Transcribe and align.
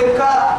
تنكا 0.00 0.58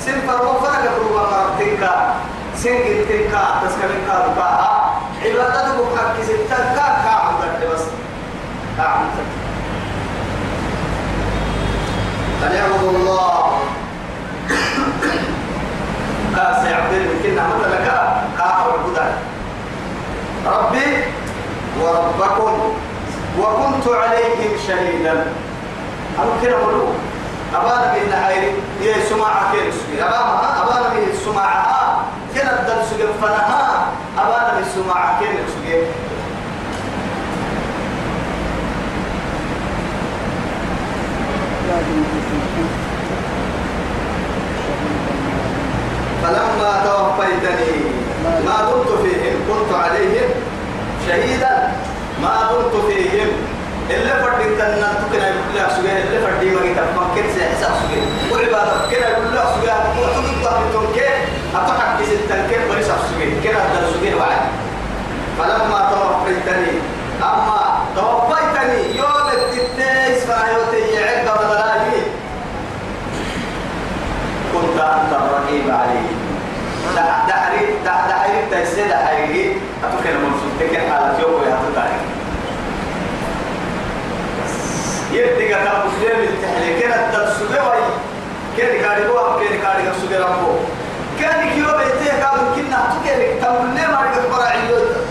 سن 0.00 0.20
فرمو 0.26 0.52
فرق 0.60 0.98
روبا 0.98 1.22
مرب 1.30 1.58
تنكا. 1.58 2.14
سن 2.56 2.78
تنكا 3.08 3.44
تسكن 3.62 3.94
كا 4.06 4.34
بقى 4.36 4.90
عبادتك 5.22 5.98
حق 5.98 6.22
ستة 6.22 6.56
كا 6.76 6.86
كا 7.04 7.10
عبدت 7.10 7.72
بس. 7.72 7.84
أعبدت 8.80 9.26
أن 12.42 12.52
يعبد 12.52 12.84
الله؟ 12.84 13.58
كاس 16.36 16.64
يعبد 16.64 16.92
يمكن 16.94 17.34
مثلا 17.34 17.76
كا 17.76 18.22
كا 18.38 18.44
عبد 18.44 18.98
ربي 20.46 21.04
وربكم 21.82 22.72
وكنت 23.40 23.88
عليهم 23.88 24.52
شهيدا. 24.68 25.32
كده 26.42 26.56
ملوك. 26.66 26.94
أبانا 27.54 27.92
من 27.92 28.12
يا 28.80 28.94
سماعة 29.08 29.52
كده 29.52 29.70
سجل 29.70 30.00
أبانا 30.02 30.62
أبانا 30.62 30.94
من 30.94 31.08
السماعة 31.12 32.04
كده 32.34 32.50
الدل 32.60 32.86
سجل 32.90 33.08
سجل 35.48 35.86
فلما 46.22 46.82
توفيتني 46.84 47.76
ما 48.46 48.60
دمت 48.70 48.88
فيهم 49.02 49.36
كنت 49.48 49.74
عليهم 49.74 50.30
شهيدا. 51.08 51.72
ما 52.22 52.50
دمت 52.52 52.84
فيهم. 52.92 53.28
اللي 53.90 54.10
فردي 54.10 54.54
تنا 54.56 54.88
تكنا 55.10 55.28
يقول 55.28 55.54
لك 55.54 55.70
اللي 56.06 56.20
فردي 56.26 56.50
ما 56.50 56.62
جيت 56.62 56.78
أفكر 56.78 57.24
سيحسب 57.36 57.74
سجى 57.82 58.00
وعبادة 58.32 58.86
كنا 58.90 59.08
يقول 59.08 59.34
لك 59.34 59.42
سجى 59.60 59.72
وتقول 60.00 60.24
لك 60.42 61.10
أتحك 61.62 62.00
بس 62.02 62.08
التنكر 62.08 62.60
بريس 62.70 62.86
سجى 62.86 63.40
كنا 63.42 63.90
سجى 63.94 64.14
وعد 64.14 64.42
فلما 65.38 65.90
توفيتني 65.92 66.72
أما 67.22 67.78
توفيتني 67.96 68.96
يوم 68.96 69.28
التنس 69.52 70.24
فايوتي 70.24 71.04
عقب 71.04 71.38
بدلاجي 71.40 72.02
كنت 74.52 74.80
أنت 74.80 75.12
الرقيب 75.12 75.70
عليه 75.70 76.08
دحري 77.28 77.66
دحري 77.84 78.32
تيسير 78.50 78.86
دحري 78.88 79.56
أتوكل 79.84 80.14
مرسول 80.14 80.50
تكن 80.60 80.80
حالة 80.90 81.20
يوم 81.20 81.42
يا 81.42 81.58
تطاري 81.72 81.98
يدي 85.12 85.54
قطع 85.54 85.84
مسلم 85.86 86.20
التحلي 86.22 86.80
كان 86.80 86.92
الدرسوبي 87.04 87.54
وي. 87.54 87.82
كان 88.58 88.80
كاري 88.82 89.04
بوهم 89.08 89.40
كان 89.40 89.58
كاري 89.62 89.82
كسوبي 89.90 90.16
ربو 90.16 90.52
كان 91.26 91.50
كيو 91.54 91.66
بيتي 91.78 92.08
كان 92.22 92.38
كنا 92.54 92.78
تكيري 92.92 93.40
تمنى 93.40 93.86
ما 93.92 94.00
رجع 94.00 94.36
براعي 94.36 94.58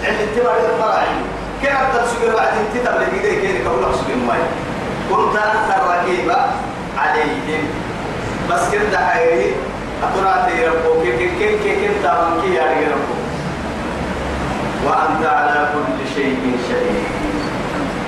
عند 0.03 0.19
تبارك 0.35 0.69
براعي 0.79 1.07
كان 1.63 1.75
الدرسوبي 1.85 2.35
بعد 2.35 2.47
انت 2.47 2.87
تبلي 2.87 3.19
كده 3.19 3.41
كان 3.41 3.63
كقول 3.63 3.95
سوبي 3.95 4.15
ماي. 4.27 4.39
كنت 5.09 5.35
الرقيب 5.77 6.31
عليهم. 6.97 7.67
بس 8.49 8.63
كده 8.71 9.07
حيري 9.07 9.55
أتراتي 10.03 10.67
ربو 10.67 11.01
كيف 11.03 11.15
كيف 11.19 11.63
كيف 11.63 11.63
كيف 11.63 12.03
تامن 12.03 12.41
كي 12.41 12.59
ربو. 12.93 13.15
وأنت 14.85 15.25
على 15.25 15.69
كل 15.73 16.15
شيء 16.15 16.57
شهيد. 16.69 17.03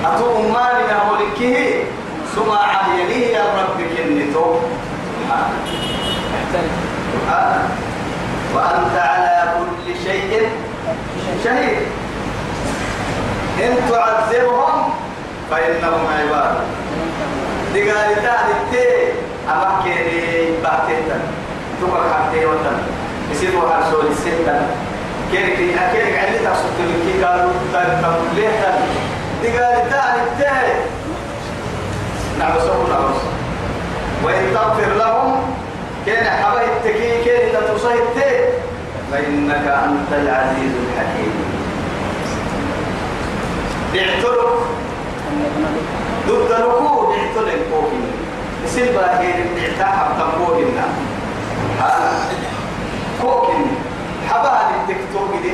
أتو 0.04 0.36
أماننا 0.36 0.98
ملكه 1.10 1.84
سمع 2.34 2.82
يليه 2.98 3.26
يا 3.36 3.42
رب 3.42 3.80
كنتو 3.96 4.54
وأنت 8.54 8.96
على 8.96 9.52
كل 9.54 9.94
شيء 10.04 10.48
شهيد. 11.44 11.78
إن 13.62 13.76
تعذبهم 13.90 14.90
فإنهم 15.50 16.06
عباد. 16.18 16.54
دقال 17.74 18.14
تاني 18.14 18.54
تي 18.72 19.12
أما 19.48 19.80
كيري 19.84 20.54
بحتتا 20.64 21.18
تقول 21.80 22.02
حتى 22.14 22.46
وطن. 22.46 22.78
يصيروا 23.32 23.70
حرسول 23.70 24.06
الستة 24.06 24.66
كيري 25.32 25.56
كيري 25.56 26.18
عندي 26.18 26.38
تقصد 26.38 26.70
كي 27.04 27.24
قالوا 27.24 27.52
تقول 28.02 28.28
ليه 28.34 28.60
دقال 29.42 29.90
تاني 29.90 30.22
تي. 30.38 30.74
نعم 32.38 32.58
سووا 32.58 32.88
نعم. 32.88 33.14
وإن 34.24 34.54
تغفر 34.54 34.94
لهم 34.94 35.40
كان 36.08 36.26
حبا 36.42 36.64
التكي 36.64 37.24
كان 37.24 37.62
التي 37.62 38.38
فإنك 39.12 39.66
أنت 39.66 40.12
العزيز 40.12 40.72
الحكيم. 40.84 41.32
اعترف. 43.96 44.52
ضد 46.28 46.52
ركوع 46.52 47.14
اعترف 47.14 47.60
كوكي 47.72 48.02
يصير 48.64 48.92
باهي 48.92 49.32
اعتاح 49.60 50.08
بتنبوهنا 50.08 50.86
هذا 51.80 52.12
كوكي 53.22 53.52
حبا 54.28 54.60
التكتوك 54.70 55.32
دي. 55.42 55.52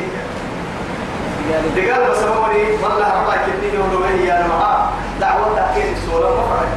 دقال 1.76 2.10
بس 2.10 2.18
موري 2.18 2.64
والله 2.82 3.08
ربا 3.22 3.34
كتني 3.34 3.78
ولوهي 3.78 4.26
يا 4.26 4.42
نمها 4.42 4.90
دعوة 5.20 5.56
تأكيد 5.56 5.96
السورة 5.96 6.28
مفرد. 6.30 6.68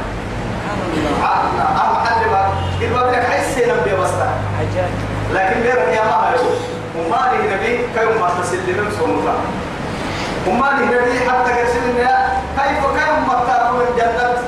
أهم 1.22 2.06
حل 2.06 2.28
بقى 2.86 3.12
لك 3.12 3.24
حس 3.24 3.58
نبي 3.58 3.96
بس 3.96 4.10
لكن 5.34 5.60
غير 5.60 5.78
يا 5.88 6.04
ما 6.04 6.14
هو 6.14 6.48
وما 6.98 7.30
لي 7.32 7.54
نبي 7.54 7.76
كيف 7.94 8.20
ما 8.20 8.30
تسلم 8.42 8.90
سومفا 8.98 9.34
وما 10.46 10.66
لي 10.78 10.84
نبي 10.86 11.30
حتى 11.30 11.52
قسمنا 11.52 12.40
كيف 12.56 12.86
كيف 12.96 13.18
ما 13.28 13.34
ترون 13.48 13.80
الجنة. 13.90 14.42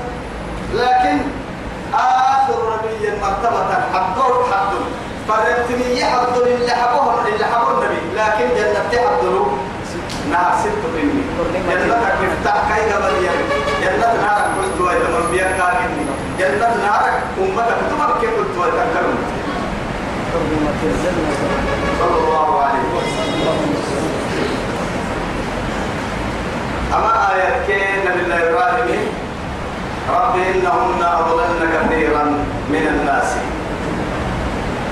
لكن 0.75 1.19
آخر 1.95 2.79
نبي 2.79 3.13
مرتبة 3.23 3.75
حدور 3.95 4.47
حد 4.53 4.73
فرتني 5.29 6.05
حد 6.05 6.37
اللي 6.37 6.71
حبوه 6.71 7.27
اللي 7.27 7.45
حبوه 7.45 7.71
النبي. 7.71 8.01
لكن 8.17 8.55
جنة 8.57 9.03
حدلو 9.07 9.47
نار 10.31 10.53
ست 10.63 10.83
مني. 10.95 11.23
جنتك 11.71 12.15
مفتاح 12.23 12.79
كي 12.79 12.93
قبل 12.93 13.15
يمي 13.17 13.45
جنة 13.83 14.13
نارك 14.23 14.51
قلت 14.59 14.81
وإذا 14.81 15.09
من 15.19 15.31
بيان 15.31 15.53
كاكني 15.59 16.05
جنة 16.39 16.75
نارك 16.87 17.23
أمتك 17.39 17.81
وتكرم 18.71 19.19
صلى 22.01 22.17
الله 22.19 22.63
عليه 22.63 22.87
وسلم 22.97 23.75
أما 26.95 27.13
آية 27.35 27.67
كين 27.67 28.05
بالله 28.17 28.51
إبراهيم 28.51 29.03
رب 30.11 30.35
إنهن 30.37 31.03
أضللن 31.03 31.63
كثيرا 31.75 32.25
من 32.71 32.85
الناس 32.95 33.29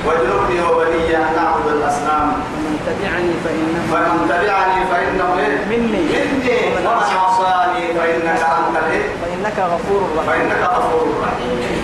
واجنبني 0.07 0.61
وبني 0.63 1.17
أن 1.17 1.27
نعبد 1.37 1.67
الأصنام 1.73 2.29
ومن 2.33 2.75
تبعني 2.87 3.33
فإنه 3.45 3.81
فمن 3.93 4.29
تبعني 4.29 4.81
فإنه؟ 4.91 5.35
مني. 5.71 6.03
مني 6.11 6.57
ومن 6.67 6.87
عصاني 6.87 7.83
فإنك 7.99 8.41
أنت؟ 8.41 8.77
فإنك 9.23 9.59
غفور 9.59 10.03
رحيم 10.19 10.29
فإنك 10.49 10.63
غفور 10.71 11.07
رحيم 11.23 11.78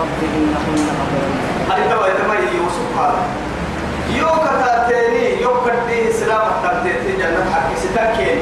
رب 0.00 0.18
إنهن 0.22 0.88
أضللن 1.02 1.34
هل 1.70 1.90
تبغى 1.90 2.10
تبغى 2.18 2.38
يوسف 2.58 2.88
هذا. 2.98 3.22
يوم 4.20 4.38
كتاتيني 4.46 5.42
يوم 5.42 5.56
كتي 5.66 6.10
إسلام 6.10 6.46
كتاتي 6.62 7.12
جنة 7.16 7.44
حق 7.54 7.68
ستكين 7.82 8.38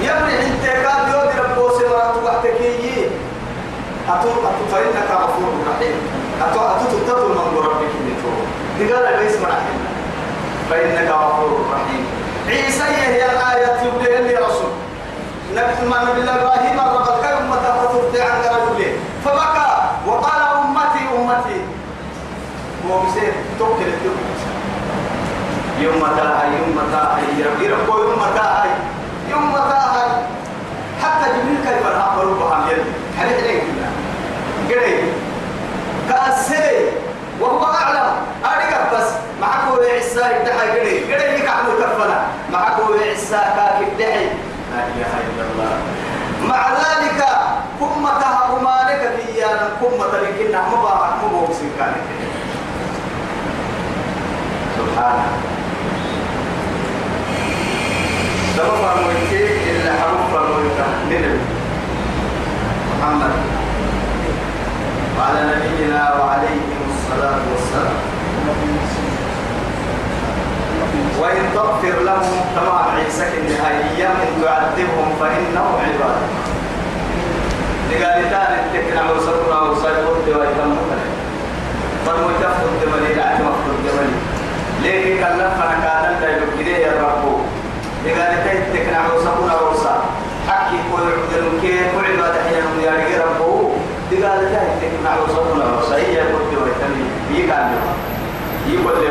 يبني 0.00 0.34
انت 0.46 0.64
كان 0.84 1.00
يود 1.12 1.30
ربو 1.44 1.68
سمرات 1.78 2.16
وقتكي 2.24 3.08
أتو 4.08 4.28
أتو 4.28 4.64
فإنك 4.72 5.10
غفور 5.22 5.52
رحيم. 5.70 5.96
أتو 6.42 6.60
أتو 6.60 6.84
تتطل 6.92 7.28
من 7.28 7.58
ربك 7.66 7.94
نتو 8.08 8.32
دقال 8.78 9.24
ليس 9.24 9.36
مرحيم 9.40 9.78
فإنك 10.70 11.08
غفور 11.10 11.50
رحيم. 11.74 12.04
عيسى 12.48 12.82
هي 12.82 13.24
الآية 13.32 13.82
يبدأ 13.86 14.20
لي 14.20 14.36
رسول 14.36 14.72
نبي 15.56 15.88
ما 15.90 16.02
نبي 16.02 16.20
الله 16.20 16.34
إبراهيم 16.34 16.80
رب 16.80 17.08
هو 22.90 23.06
بسير 23.06 23.32
توكل 23.58 23.82
الدنيا 23.82 24.34
يوم 25.80 25.96
متى 25.96 26.30
يوم 26.58 26.76
متى 26.76 27.42
ربي 27.48 27.66
ربو 27.72 27.98
يوم 28.02 28.18
متى 28.18 28.64
يوم 29.30 29.52
متى 29.52 29.84
حتى 31.02 31.30
جبريل 31.30 31.56
كيف 31.64 31.86
الأمر 31.86 32.24
بهم 32.24 32.68
يد 32.70 32.84
حديث 33.18 33.44
عليك 33.44 33.62
قريب 34.70 35.04
كأسي 36.08 36.86
وهو 37.40 37.64
أعلم 37.64 38.12
أريك 38.44 38.74
بس 38.94 39.08
معك 39.40 39.60
هو 39.70 39.82
عيسى 39.82 40.20
يدحي 40.20 40.70
قريب 40.80 41.02
قريب 41.12 41.44
كعمل 41.44 41.72
كفنا 41.80 42.26
معك 42.52 42.80
هو 42.80 42.94
عيسى 42.94 43.36
كاك 43.56 43.80
يدحي 43.80 44.24
لا 44.74 44.84
إله 44.94 45.12
إلا 45.30 45.44
الله 45.52 45.76
مع 46.48 46.68
ذلك 46.72 47.24
كم 47.80 48.04
تهب 48.20 48.62
مالك 48.62 49.10
ديانا 49.26 49.68
كم 49.80 50.02
تلكنا 50.12 50.62
مبارك 50.68 51.14
مبوكسي 51.24 51.68
كان 51.78 51.94
سبحانه 54.78 55.26
سبب 58.56 58.84
الملكي 58.96 59.70
إلا 59.70 59.92
حروف 60.00 60.42
الملكة 60.42 60.86
من 61.10 61.40
محمد 62.90 63.30
وعلى 65.18 65.40
نبينا 65.56 66.14
وعليهم 66.14 66.80
الصلاة 66.90 67.40
والسلام 67.52 67.96
وإن 71.20 71.42
تغفر 71.54 72.02
لهم 72.02 72.32
كما 72.56 72.92
عيسى 72.96 73.24
النهائية 73.38 74.06
إن 74.08 74.42
تعذبهم 74.42 75.08
فإنهم 75.20 75.74
عبادك 75.86 76.34
لقال 77.90 78.30
تاني 78.30 78.60
التكنا 79.14 79.60
وسطنا 79.60 79.60
وسيقود 79.60 80.28
ويتم 80.28 80.76
فالمو 82.06 82.28
تفضل 82.42 82.70
دمني 82.82 83.14
لا 83.14 83.34
تفضل 83.38 83.74
دمني 83.86 84.16
ليه 84.82 85.20
كلفنا 85.20 85.74
كان 85.82 86.20
لا 86.20 86.36
يبكي 86.36 86.70
يا 86.82 86.92
رب 87.02 87.40
لقال 88.06 88.44
تاني 88.44 88.58
التكنا 88.58 89.00
وسطنا 89.14 89.60
وسا 89.60 90.04
حكي 90.48 90.76
كل 90.92 91.02
عدل 91.02 91.60
كيف 91.62 91.94
وعبادة 91.96 92.40
حين 92.44 92.84
يا 92.84 93.24
ربه 93.24 93.70
لقال 94.12 94.40
تاني 94.52 94.68
التكنا 94.74 95.10
وسطنا 95.24 95.64
وسا 95.78 95.96
هي 95.96 96.14
يقود 96.14 96.52
ويتم 96.62 96.94
يقال 97.30 97.70
يقول 98.66 99.04
لي 99.04 99.10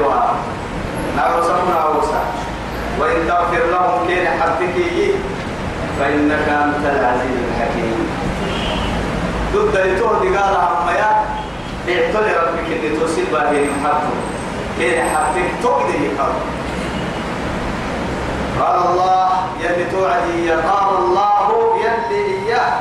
نعم 1.18 1.42
سمنا 1.42 1.86
وسا 1.88 2.22
وإن 3.00 3.28
تغفر 3.28 3.66
لهم 3.72 4.08
كين 4.08 4.28
حبك 4.28 4.76
فإنك 6.00 6.50
أنت 6.50 6.86
العزيز 6.86 7.38
الحكيم. 7.50 8.03
ضد 9.54 9.78
لتوه 9.78 10.20
قال 10.20 10.56
عميا 10.56 11.12
اعتل 11.90 12.28
ربك 12.38 12.68
اللي 12.72 13.00
توصل 13.00 13.24
باهي 13.32 13.66
محبه 13.66 14.14
كين 14.80 15.04
حبك 15.10 15.52
تقدر 15.64 15.96
يقال 16.02 16.34
قال 18.60 18.88
الله 18.88 19.30
يلي 19.60 19.86
توعدي 19.92 20.52
قال 20.52 20.98
الله 20.98 21.78
يلي 21.78 22.26
إياه. 22.26 22.74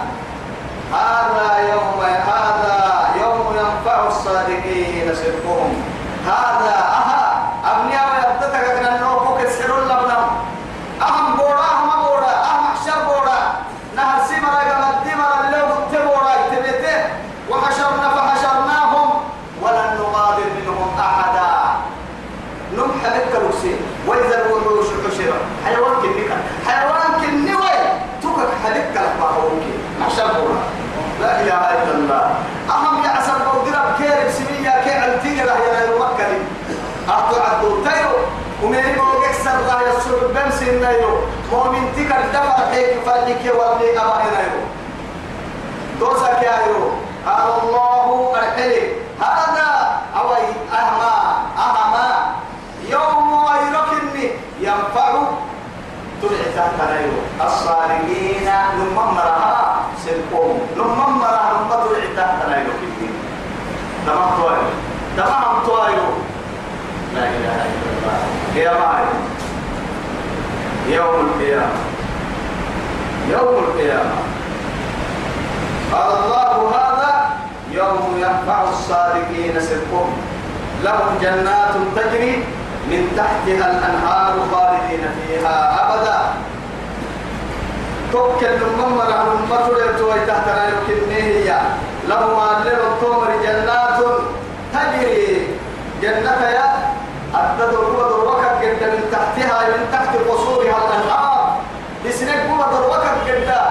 هذا 0.92 1.72
يوم 1.72 2.00
هذا 2.02 3.08
يوم 3.20 3.56
ينفع 3.56 4.06
الصادقين 4.08 5.14
صدقهم 5.14 5.82
هذا 6.26 6.91
وابني 43.58 43.88
أبا 43.98 44.16
نيرو 44.36 44.62
دوسك 46.00 46.42
يا 46.42 46.56
يرو 46.66 46.90
قال 47.26 47.46
الله 47.62 48.06
أرحلي. 48.36 48.82
هذا 49.20 49.68
أوي 50.16 50.44
أهما 50.72 51.14
أهما. 51.58 52.08
يوم 52.90 53.28
ويركني. 53.32 54.26
ينفع 54.60 55.12
تحت 56.56 56.78
نيرو 56.90 57.18
الصالحين 57.46 58.48
نممرها 58.78 59.76
سلقوم. 60.04 60.58
نممرها 60.76 61.50
تحت 62.16 62.38
نيرو 62.48 62.72
كنين 62.80 63.14
تمام 64.06 64.30
توالي 64.36 64.70
تمام 65.16 65.54
توالي 65.66 66.06
لا 67.14 67.24
إله 67.28 67.58
إلا 67.72 67.88
الله. 67.92 68.18
يا 68.56 68.72
معي 68.80 69.04
يوم 70.88 71.14
القيامة. 71.26 71.91
يوم 73.32 73.64
القيامة 73.64 74.18
قال 75.92 76.10
الله 76.24 76.70
هذا 76.76 77.30
يوم 77.72 78.16
ينفع 78.18 78.62
الصادقين 78.68 79.60
صدقهم 79.60 80.12
لهم 80.84 81.18
جنات 81.22 81.74
تجري 81.96 82.44
من 82.90 83.12
تحتها 83.16 83.66
الأنهار 83.70 84.32
خالدين 84.52 85.00
فيها 85.18 85.56
أبدا 85.94 86.18
توكل 88.12 88.58
مرة 88.78 89.24
من 89.24 89.46
بطل 89.50 89.98
توي 89.98 90.26
تحت 90.26 90.46
يمكن 90.48 91.12
هي 91.12 91.56
لهم 92.08 92.38
أهل 92.38 92.68
الطمر 92.68 93.28
جنات 93.44 93.98
تجري 94.74 95.46
جنة 96.02 96.42
يا 96.48 96.72
أدد 97.34 97.74
الوكب 97.74 98.62
جدا 98.62 98.86
من 98.86 99.04
تحتها 99.12 99.68
من 99.68 99.88
تحت 99.92 100.16
قصورها 100.28 100.78
الأنهار 100.88 101.56
بسنك 102.06 102.46
بود 102.50 102.74
الوكب 102.84 103.16
جدا 103.26 103.62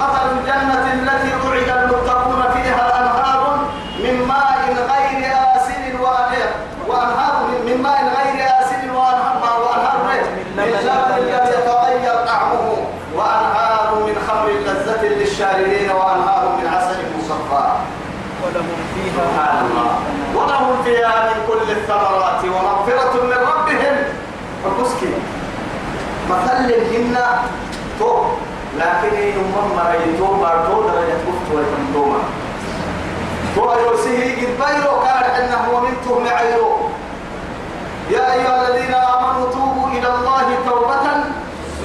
مثل 0.00 0.24
الجنة 0.32 0.92
التي 0.92 1.30
وعد 1.46 1.68
المتقون 1.78 2.42
فيها 2.54 2.86
الأنهار 2.86 3.58
من 3.98 4.26
ماء 4.28 4.72
غير 4.90 5.32
آسن 5.56 6.00
وأنهار 6.88 7.46
من 7.66 7.82
ماء 7.82 8.00
غير 8.16 8.46
آسن 8.60 8.90
وأنهار 8.90 9.60
وأنهار 9.60 9.98
من 10.56 10.62
لبن 10.64 11.26
لم 11.26 11.28
يتغير 11.28 12.26
طعمه 12.26 12.76
وأنهار 13.16 13.94
من 14.06 14.16
خمر 14.28 14.48
لذة 14.50 15.02
للشاربين 15.08 15.90
وأنهار 15.90 16.48
من 16.58 16.66
عسل 16.66 16.98
مصفى 17.18 17.66
ولهم 18.42 18.76
فيها 18.94 19.24
سبحان 19.24 19.66
الله 19.66 19.90
ولهم 20.34 20.82
فيها 20.84 21.24
من 21.34 21.42
كل 21.48 21.70
الثمرات 21.72 22.44
ومغفرة 22.44 23.22
من 23.24 23.38
ربهم 23.52 23.96
فكسكي 24.64 25.12
مثل 26.42 26.70
الجنة 26.74 27.26
تو. 27.98 28.24
لكن 28.78 29.16
يوم 29.36 29.54
مريتو 29.76 30.26
بارتو 30.42 30.82
درجة 30.82 31.16
كفت 31.26 31.46
ويتمتوما 31.54 32.18
تو 33.56 33.72
يوسيه 33.86 34.34
قد 34.36 34.52
بيرو 34.60 35.00
كان 35.04 35.22
إنه 35.42 35.62
ومنتم 35.74 36.24
معيرو. 36.24 36.70
يا 38.10 38.32
أيها 38.32 38.68
الذين 38.68 38.94
آمنوا 38.94 39.50
توبوا 39.52 39.88
إلى 39.88 40.08
الله 40.14 40.46
توبة 40.68 41.06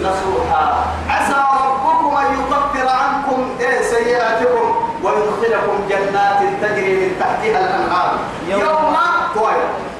نصوحا. 0.02 0.86
عسى 1.10 1.42
ربكم 1.66 2.18
أن 2.18 2.28
يكفر 2.40 2.88
عنكم 2.90 3.50
إيه 3.60 3.82
سيئاتكم 3.82 4.76
ويدخلكم 5.04 5.76
جنات 5.90 6.40
تجري 6.62 6.96
من 6.96 7.12
تحتها 7.20 7.60
الأنهار. 7.66 8.12
يوم- 8.48 8.62
يوم 8.62 8.96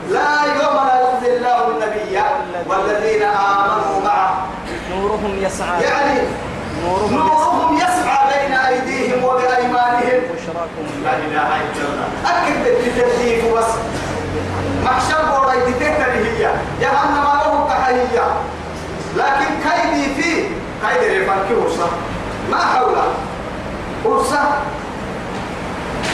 لا 0.10 0.44
يوم 0.44 0.78
لا 0.88 0.96
يخزي 1.02 1.38
الله 1.38 1.68
النبي 1.68 2.22
والذين 2.70 3.24
آمنوا. 3.24 3.68
معه 3.68 3.89
نورهم 5.22 5.44
يسعى 5.44 5.84
يعني 5.84 6.20
نورهم 6.86 7.06
يسعى 7.06 7.28
نورهم 7.28 7.78
يسعى 7.78 8.20
بين 8.34 8.54
أيديهم 8.54 9.24
وبأيمانهم. 9.24 10.20
بشراكم 10.34 10.86
لا 11.04 11.18
إله 11.18 11.56
إلا 11.56 11.84
الله. 11.90 12.08
أكد 12.26 12.64
بالتكليف 12.64 13.54
بس 13.58 13.66
محشر 14.84 15.26
بورا 15.26 15.54
يدتك 15.54 16.00
هي. 16.02 16.52
جهنم 16.82 17.24
له 17.24 17.68
كحية. 17.70 18.28
لكن 19.18 19.50
كيدي 19.64 20.22
فيه. 20.22 20.48
كيدي 20.88 21.20
رفانك 21.20 21.46
ورسا. 21.62 21.90
ما 22.52 22.58
حوله. 22.58 23.08
ورسا. 24.06 24.44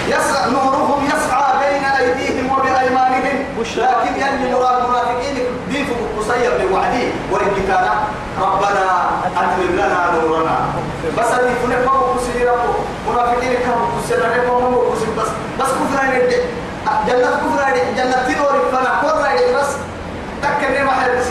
يسعى 0.07 0.51
نورهم 0.51 1.05
يسعى 1.05 1.53
بين 1.59 1.83
أيديهم 1.83 2.51
وبأيمانهم. 2.51 3.45
بشرى. 3.59 3.83
لكن 3.83 4.15
يلي 4.15 4.53
مراد 4.53 4.83
المنافقين 4.83 5.44
قصير 6.45 6.69
لوعدي 6.69 7.07
ورجتانا 7.31 7.93
ربنا 8.41 8.85
أتمم 9.37 9.73
لنا 9.73 10.11
نورنا. 10.13 10.57
بس 11.17 11.31
اللي 11.39 11.55
فنك 11.55 11.87
ما 11.87 11.93
بقصي 11.93 12.45
ربو. 12.45 12.71
منافقين 13.09 13.53
كم 13.53 13.71
بقصي 13.81 14.13
ربو 14.13 14.59
ما 14.59 14.69
بقصي 14.69 15.05
بس 15.17 15.27
بس 15.59 15.67
كفر 15.67 16.15
يدي 16.15 16.37
جنة 17.07 17.29
كفر 17.41 17.67
يدي 17.69 17.81
جنة 17.97 18.17
تدور 18.27 18.55
فنا 18.71 18.91
كفر 19.03 19.35
يدي 19.35 19.53
بس 19.55 19.71
تكني 20.41 20.83
ما 20.83 20.91
حدث 20.91 21.29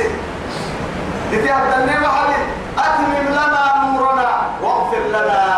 تتهدني 1.33 1.99
ما 2.00 2.09
حدث 2.09 2.42
أتمم 2.78 3.28
لنا 3.28 3.62
نورنا. 3.97 4.30
واغفر 4.62 5.04
لنا. 5.09 5.54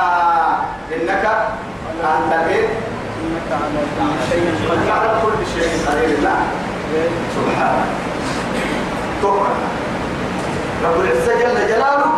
إنك 0.93 1.25
أنت 2.05 2.33
الايه 2.33 2.69
إنك 3.25 4.91
على 4.91 5.11
كل 5.23 5.47
شيء. 5.55 5.87
قدير 5.87 6.21
لا 6.23 6.35
سبحانه 7.37 8.06
تهمة 9.23 9.55
رب 10.85 11.01
العزة 11.01 11.33
جل 11.41 11.69
جلاله 11.69 12.11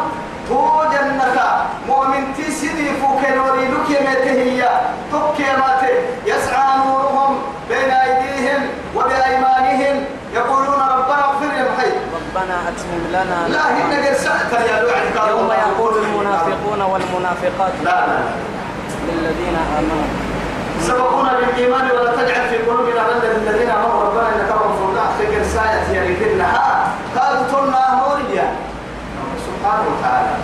هو 0.52 0.84
جنة 0.92 1.36
مؤمن 1.88 2.34
تسدي 2.38 2.88
فوق 3.02 3.20
نوري 3.36 3.68
لك 3.68 3.90
يميته 3.90 4.70
تك 5.12 5.40
يماته 5.40 5.94
يسعى 6.26 6.78
نورهم 6.86 7.38
بين 7.68 7.90
أيديهم 7.90 8.60
وبأيمانهم 8.96 10.04
يقولون 10.34 10.80
ربنا 10.94 11.24
اغفر 11.24 11.46
لهم 11.56 11.68
حي. 11.78 11.90
ربنا 12.18 12.54
أتمم 12.68 13.02
لنا 13.08 13.48
لا 13.48 13.62
هن 13.70 13.90
غير 14.02 14.66
يا 14.66 14.82
لوعد 14.82 15.28
يوم 15.30 15.50
يقول 15.52 15.94
المنافقون 16.04 16.80
والمنافقات 16.82 17.72
لا 17.84 18.06
لا, 18.06 18.18
للذين 19.08 19.56
آمنوا. 19.78 20.06
سبقونا 20.86 21.32
بالإيمان 21.40 21.90
ولا 21.90 22.10
تجعل 22.16 22.48
في 22.48 22.56
قلوبنا 22.58 23.00
غلا 23.02 23.32
للذين 23.34 23.70
آمنوا. 23.70 24.02
ربنا 24.04 24.28
إنك 24.28 24.50
رؤوف 24.52 24.78
سايت 25.54 25.88
يا 25.96 26.02
رجلنا 26.02 26.48
قالوا 27.16 27.42
تنا 27.52 27.82
نوريا 28.00 28.46
سبحانه 29.46 29.84
وتعالى. 29.92 30.34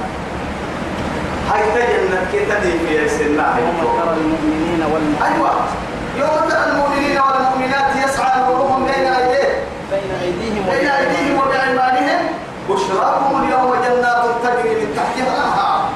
هاي 1.50 1.62
تجنة 1.74 2.20
كي 2.32 2.40
تدي 2.50 2.72
في 2.78 3.08
سنة 3.08 3.46
يوم 3.58 3.78
ترى 3.96 4.14
المؤمنين 4.16 4.82
والمؤمنات. 4.92 5.32
أيوة. 5.32 5.50
يوم 6.16 6.48
ترى 6.50 6.64
المؤمنين 6.72 7.18
والمؤمنات 7.20 7.88
يسعى 8.04 8.40
نورهم 8.40 8.84
بين 8.84 9.06
أيديهم. 9.06 9.62
بين 9.90 10.10
أيديهم 10.22 10.64
بين 10.70 10.88
أيديهم 10.88 11.38
وبأيمانهم. 11.38 12.20
بشراكم 12.68 13.42
اليوم 13.42 13.74
جنات 13.84 14.24
تجري 14.44 14.74
من 14.74 14.96
تحتها 14.96 15.32
الأنهار. 15.34 15.88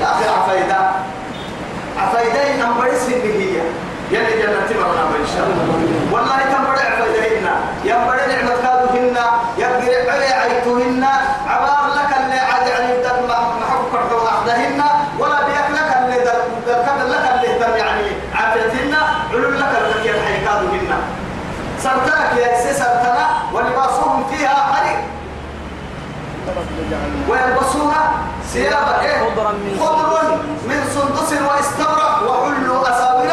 يا 0.00 0.06
أخي 0.06 0.28
عفايدة 0.28 0.80
عفايدين 1.98 2.62
أم 2.62 2.78
بريس 2.80 3.08
هي 3.08 3.62
يلي 4.10 4.42
جنة 4.42 4.70
مرنا 4.80 5.02
إن 5.20 5.26
شاء 5.34 5.46
الله 5.46 5.64
والله 6.12 6.36
كم 6.52 6.62
بدع 6.72 6.84
عفايدهن 6.92 7.46
يم 7.84 8.00
بدع 8.08 8.26
نعمة 8.26 8.54
كادوهن 8.62 9.16
يقرع 9.58 10.12
علي 10.12 10.26
عيتوهن 10.26 11.04
عبار 11.46 11.84
لك 11.96 12.16
اللي 12.20 12.38
عاد 12.38 12.66
يعني 12.66 13.02
دل 13.02 13.28
محب 13.60 13.84
كرتو 13.92 14.26
أحدهن 14.28 14.82
ولا 15.18 15.38
بيك 15.46 15.68
لك 15.76 15.96
اللي 15.98 16.16
دل 16.16 16.42
دل 16.66 16.82
كبر 16.86 17.06
لك 17.12 17.24
اللي 17.34 17.58
دل 17.58 17.76
يعني 17.78 18.08
عافيتهن 18.34 18.94
علم 19.32 19.54
لك 19.54 19.72
اللي 19.82 20.10
الحي 20.10 20.44
كادوهن 20.44 20.92
سرتنك 21.78 22.32
يا 22.38 22.58
إسي 22.58 22.74
سرتنا 22.74 23.26
ولباسهم 23.52 24.24
فيها 24.30 24.54
حريق 24.72 25.00
ويلبسون 27.28 27.92
ثيابا 28.52 29.00
إيه؟ 29.00 29.18
خضرا 29.20 29.52
من 29.52 29.80
خضر. 29.80 30.22
من 30.68 30.80
سندس 30.94 31.32
واستبرق 31.42 32.22
وحلوا 32.30 32.82
أساور 32.90 33.24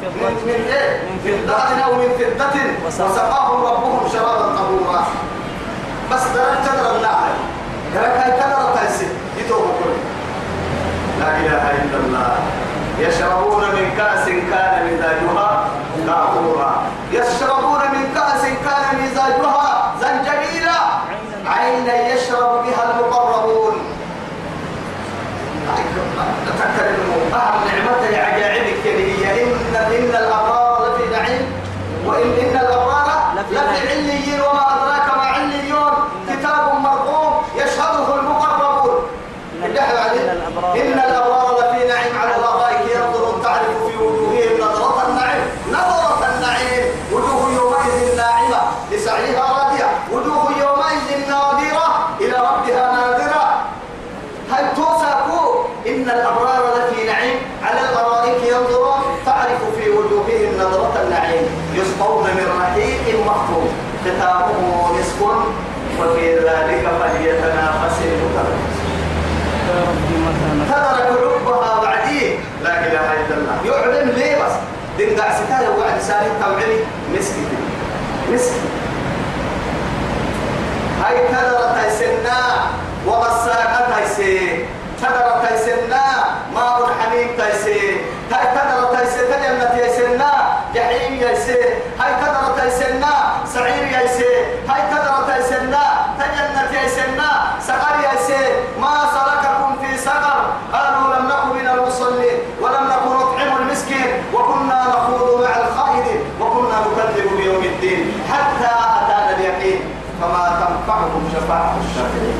من. 0.00 0.34
من 0.46 0.64
إيه؟ 0.72 1.02
من 1.02 1.18
فضة. 1.24 1.84
أو 1.84 1.94
من 1.94 2.08
فضة 2.18 2.60
وسقاهم 2.86 3.64
ربهم 3.64 4.08
شرابا 4.12 4.56
طهورا 4.56 5.04
بس 6.12 6.20
درجة 6.34 6.64
تدر 6.66 6.96
النعم 6.96 7.36
درجة 7.94 8.24
هاي 8.24 8.32
تدر 8.40 8.74
تايسي 8.74 9.06
يتوه 9.38 9.58
كل 9.84 9.90
لا 11.20 11.36
إله 11.36 11.70
إلا 11.70 11.96
الله 12.06 12.36
يشربون 12.98 13.62
من 13.62 13.94
كأس 13.96 14.24
كان 14.28 14.94
مزاجها 14.94 15.68
كافورا 16.06 16.82
يشربون 17.12 17.67
سالي 76.08 76.30
توعلي 76.42 76.78
مسكي. 77.14 77.44
مسكي. 78.32 78.60
هاي 81.04 81.28
تدر 81.28 81.60
تيسنا 81.76 82.40
وغساقة 83.06 83.86
تيسي 83.96 84.66
تدر 85.02 85.28
تيسنا 85.48 86.04
ماء 86.54 86.90
حميم 87.00 87.28
تيسي 87.38 88.00
هاي 88.32 88.46
تدر 88.56 88.96
تيسي 88.96 89.20
تجنة 89.20 89.64
تيسنا 89.76 90.32
جحيم 90.74 91.14
يسي 91.14 91.60
هاي 92.00 92.12
تدر 92.22 92.44
تيسنا 92.60 93.12
سعير 93.54 93.84
يسي 94.04 94.32
هاي 94.68 94.80
تدر 94.90 95.16
تيسنا 95.34 95.82
تجنة 96.18 96.82
يسنا 96.84 97.30
سقر 97.68 97.94
يسي 98.14 98.42
ما 98.80 98.94
سلككم 99.14 99.76
في 99.82 99.98
سقر 99.98 100.38
قالوا 100.72 101.14
لم 101.14 101.26
نكن 101.26 101.58
من 101.58 101.68
المصلين 101.68 101.87
فما 110.88 110.96
تنفعهم 110.96 111.24
شفاعة 111.34 111.76
الشافعين 111.84 112.38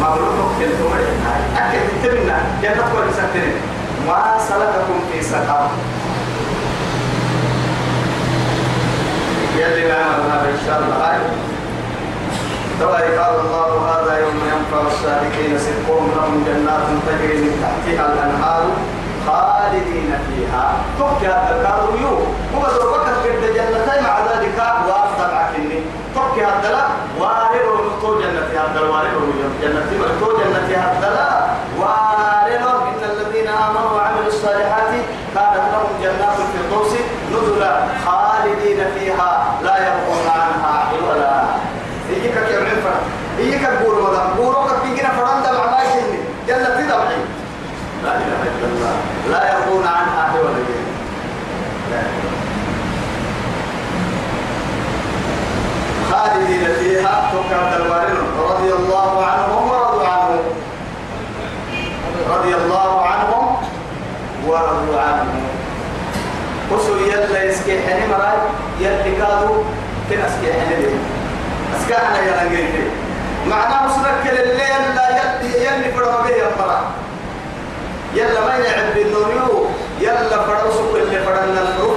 ما 0.00 0.08
بلوكم 0.14 0.48
كنتم 0.58 0.92
أكد 1.56 1.80
تتمنى 2.02 2.38
جنة 2.62 2.88
ورسالتين 2.94 3.52
ما 4.08 4.38
سلككم 4.48 4.98
في 5.12 5.22
سقر. 5.22 5.68
يلي 9.56 9.88
ما 9.88 9.94
عملنا 9.94 10.40
إن 10.40 10.58
شاء 10.66 10.78
الله. 10.78 10.96
هاي. 10.96 11.18
تبارك 12.80 13.18
قال 13.18 13.34
الله 13.40 13.70
هذا 13.92 14.18
يوم 14.18 14.36
ينفع 14.52 14.80
الصادقين 14.86 15.58
صدقهم 15.58 16.10
لهم 16.16 16.44
جنات 16.46 16.86
تجري 17.06 17.36
من 17.40 17.52
تحتها 17.62 18.12
الأنهار 18.12 18.64
خالدين 19.26 20.10
فيها. 20.28 20.74
تبكي 20.98 21.26
هذا 21.26 21.56
الكارو 21.56 21.96
يو 21.96 22.14
هو 22.54 22.66
ذو 22.74 22.92
بكر 22.92 23.12
قد 23.24 23.54
جنتين 23.54 24.02
مع 24.04 24.18
ذلك 24.18 24.58
وافضل 24.88 25.34
عكني. 25.34 26.01
تبكي 26.14 26.44
هذا 26.44 26.70
لا 26.72 26.84
وارد 27.20 28.00
تو 28.02 28.14
جنتي 28.20 28.58
هذا 28.58 28.80
الوارد 28.80 29.12
جنتي 29.62 29.96
تو 30.20 30.26
جنتي 30.38 30.76
هذا 30.76 31.10
لا 31.14 31.30
وارد 31.80 32.82
إن 32.88 33.10
الذين 33.10 33.48
آمنوا 33.48 33.90
وعملوا 33.90 34.26
الصالحات 34.26 34.90
كانت 35.34 35.64
لهم 35.72 35.92
جنات 36.02 36.36
الفردوس 36.38 36.92
نزلا 37.32 37.80
خالدين 38.04 38.78
فيها 38.98 39.58
لا 39.62 39.76
يبغون 39.76 40.26
عنها 40.28 40.84
حولا 40.90 41.44
هيك 42.10 42.34
كم 42.34 42.64
عفرة 42.66 43.00
هيك 43.38 43.68
بور 43.82 44.02
مدام 44.02 44.34
بورو 44.36 44.66
كبيجنا 44.68 45.08
فران 45.08 45.42
دم 45.42 45.60
عماي 45.60 45.86
جنة 46.48 46.58
جنة 46.58 46.68
تدمعي 46.68 47.16
لا 48.04 48.16
إله 48.16 48.42
إلا 48.42 48.66
الله 48.66 48.94
لا 49.30 49.52
يرضون 49.52 49.86
عنها 49.86 50.28
حولا 50.32 50.62
خالدين 56.10 56.66
توكل 57.52 57.82
الوارد 57.82 58.18
رضي 58.50 58.70
الله 58.72 59.24
عنهم 59.26 59.70
ورضوا 59.70 60.06
عنه. 60.08 60.40
رضي 62.34 62.54
الله 62.54 62.90
عنهم 63.06 63.44
ورضوا 64.46 65.00
عنه. 65.00 65.30
وسو 66.72 66.96
يلا 66.96 67.44
يسكي 67.44 67.80
حني 67.84 68.06
مراي 68.08 68.38
يلي 68.80 69.16
كادو 69.20 69.54
كن 70.10 70.20
أسكي 70.20 70.52
حني 70.52 70.76
دي 70.80 70.88
أسكي 71.76 71.94
حنا 71.94 72.18
يلا 72.26 72.44
نجيتي 72.44 72.84
معناه 73.50 73.86
مسلك 73.86 74.22
الليل 74.32 74.82
لا 74.96 75.06
يلي 75.18 75.64
يلي 75.66 75.92
فرما 75.92 76.20
به 76.24 76.30
يمرا 76.30 76.80
يلا 78.14 78.40
ما 78.46 78.54
يعب 78.56 78.96
النوريو 78.96 79.66
يلا 80.00 80.36
فرسو 80.46 80.96
اللي 80.96 81.18
فرنا 81.26 81.60
الروح 81.62 81.91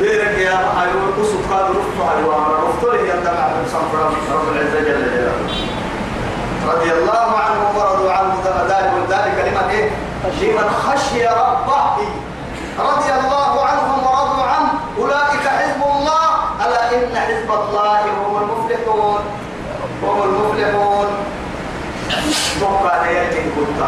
بيرك 0.00 0.38
يا 0.38 0.58
أيوة 0.82 1.06
قصة 1.18 1.38
قال 1.50 2.18
الوامر 2.18 2.54
رفع 2.68 2.92
له 2.92 3.00
يندمع 3.00 3.48
من 3.48 3.64
صنفر 3.72 3.98
رب 4.34 4.48
العزة 4.52 4.80
جل 4.80 5.10
جلاله. 5.10 5.32
رضي 6.68 6.92
الله 6.92 7.28
عنه 7.44 7.60
ورضوا 7.76 8.12
عنه. 8.12 8.34
ذلك 8.68 8.92
ذلك 9.10 9.36
لمن 9.46 9.70
إيه؟ 9.70 9.90
لمن 10.40 10.70
خشي 10.70 11.26
ربه. 11.26 11.98
رضي 12.78 13.10
الله 13.20 13.64
عنهم 13.64 14.06
ورضوا 14.06 14.44
عنه. 14.44 14.70
أولئك 14.98 15.44
حزب 15.48 15.82
الله. 15.82 16.26
ألا 16.66 16.82
إن 16.94 17.16
حزب 17.16 17.50
الله 17.50 18.00
هم 18.00 18.36
المفلحون. 18.42 19.20
هم 20.02 20.22
المفلحون. 20.22 21.06
توقع 22.60 23.10
يلي 23.10 23.42
كنت. 23.56 23.80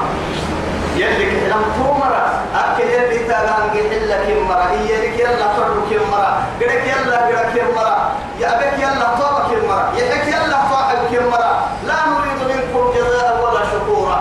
يلي 1.00 1.26
كلام 1.40 1.62
تومرا 1.76 2.24
اكل 2.54 2.88
يلي 2.96 3.18
تاغان 3.28 3.70
حل 3.74 4.10
كم 4.26 4.48
مرا 4.48 4.66
هي 4.70 4.90
لك 5.02 5.18
يلا 5.20 5.48
فرد 5.56 5.76
كم 5.90 6.10
مرة 6.10 6.32
قرك 6.60 6.84
يلا 6.92 7.16
قرك 7.26 7.54
مرة 7.76 8.12
يا 8.40 8.48
أبك 8.54 8.78
يلا 8.78 9.06
طوبك 9.18 9.50
مرة 9.68 9.92
يحك 9.96 10.26
يلا 10.26 10.58
طوحك 10.70 11.12
مرة 11.32 11.52
لا 11.86 11.98
نريد 12.10 12.40
منكم 12.50 12.84
جزاء 12.96 13.40
ولا 13.44 13.62
شكورا. 13.72 14.20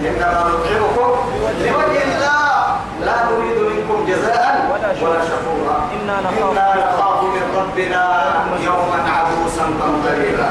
إنما 0.00 0.40
نطعمكم 0.48 1.10
لوجه 1.60 2.02
الله. 2.04 2.76
لا 3.00 3.16
نريد 3.30 3.58
منكم 3.58 4.06
جزاء 4.08 4.54
ولا 5.02 5.20
شكورا. 5.30 5.76
إنا 5.92 6.20
نخاف. 6.20 7.22
من 7.22 7.42
ربنا 7.56 8.02
يوما 8.64 8.98
عبوسا 9.10 9.64
قمطريرا 9.80 10.50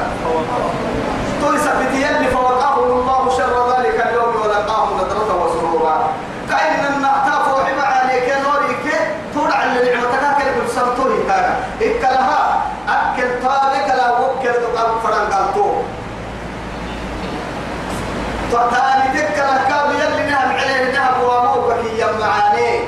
فتاني 18.52 19.20
تكلا 19.20 19.56
كاب 19.68 19.90
يلي 19.90 20.30
نهم 20.30 20.50
عليه 20.56 20.92
نهم 20.92 21.24
واموك 21.24 21.68
يا 21.98 22.08
معاني 22.20 22.80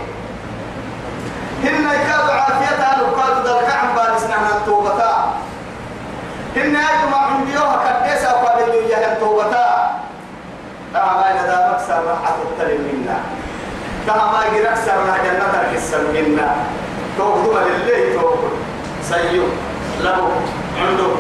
هن 1.65 1.85
يكاد 1.85 2.31
عافيتها 2.31 2.99
لو 2.99 3.07
كادوا 3.17 3.43
ذلك 3.49 3.71
عن 3.77 3.89
بالسنا 3.95 4.57
التوبتا 4.57 5.13
هن 6.57 6.77
يجمع 6.77 7.21
عنديوها 7.33 8.03
كدسا 8.05 8.33
وقال 8.33 8.75
يجيها 8.75 9.13
التوبتا 9.13 9.69
أعمال 10.97 11.37
ذا 11.47 11.73
مكسر 11.73 12.03
راحة 12.07 12.37
التلم 12.43 12.81
منا. 12.93 13.19
كما 14.07 14.41
يجي 14.47 14.69
أكثر 14.69 14.93
راح 15.09 15.17
جنة 15.25 15.53
الحسن 15.61 16.03
منا. 16.15 16.57
توبتوا 17.19 17.61
لله 17.61 18.13
توبتوا 18.15 18.59
سيو 19.03 19.45
له 20.01 20.31
عنده 20.81 21.11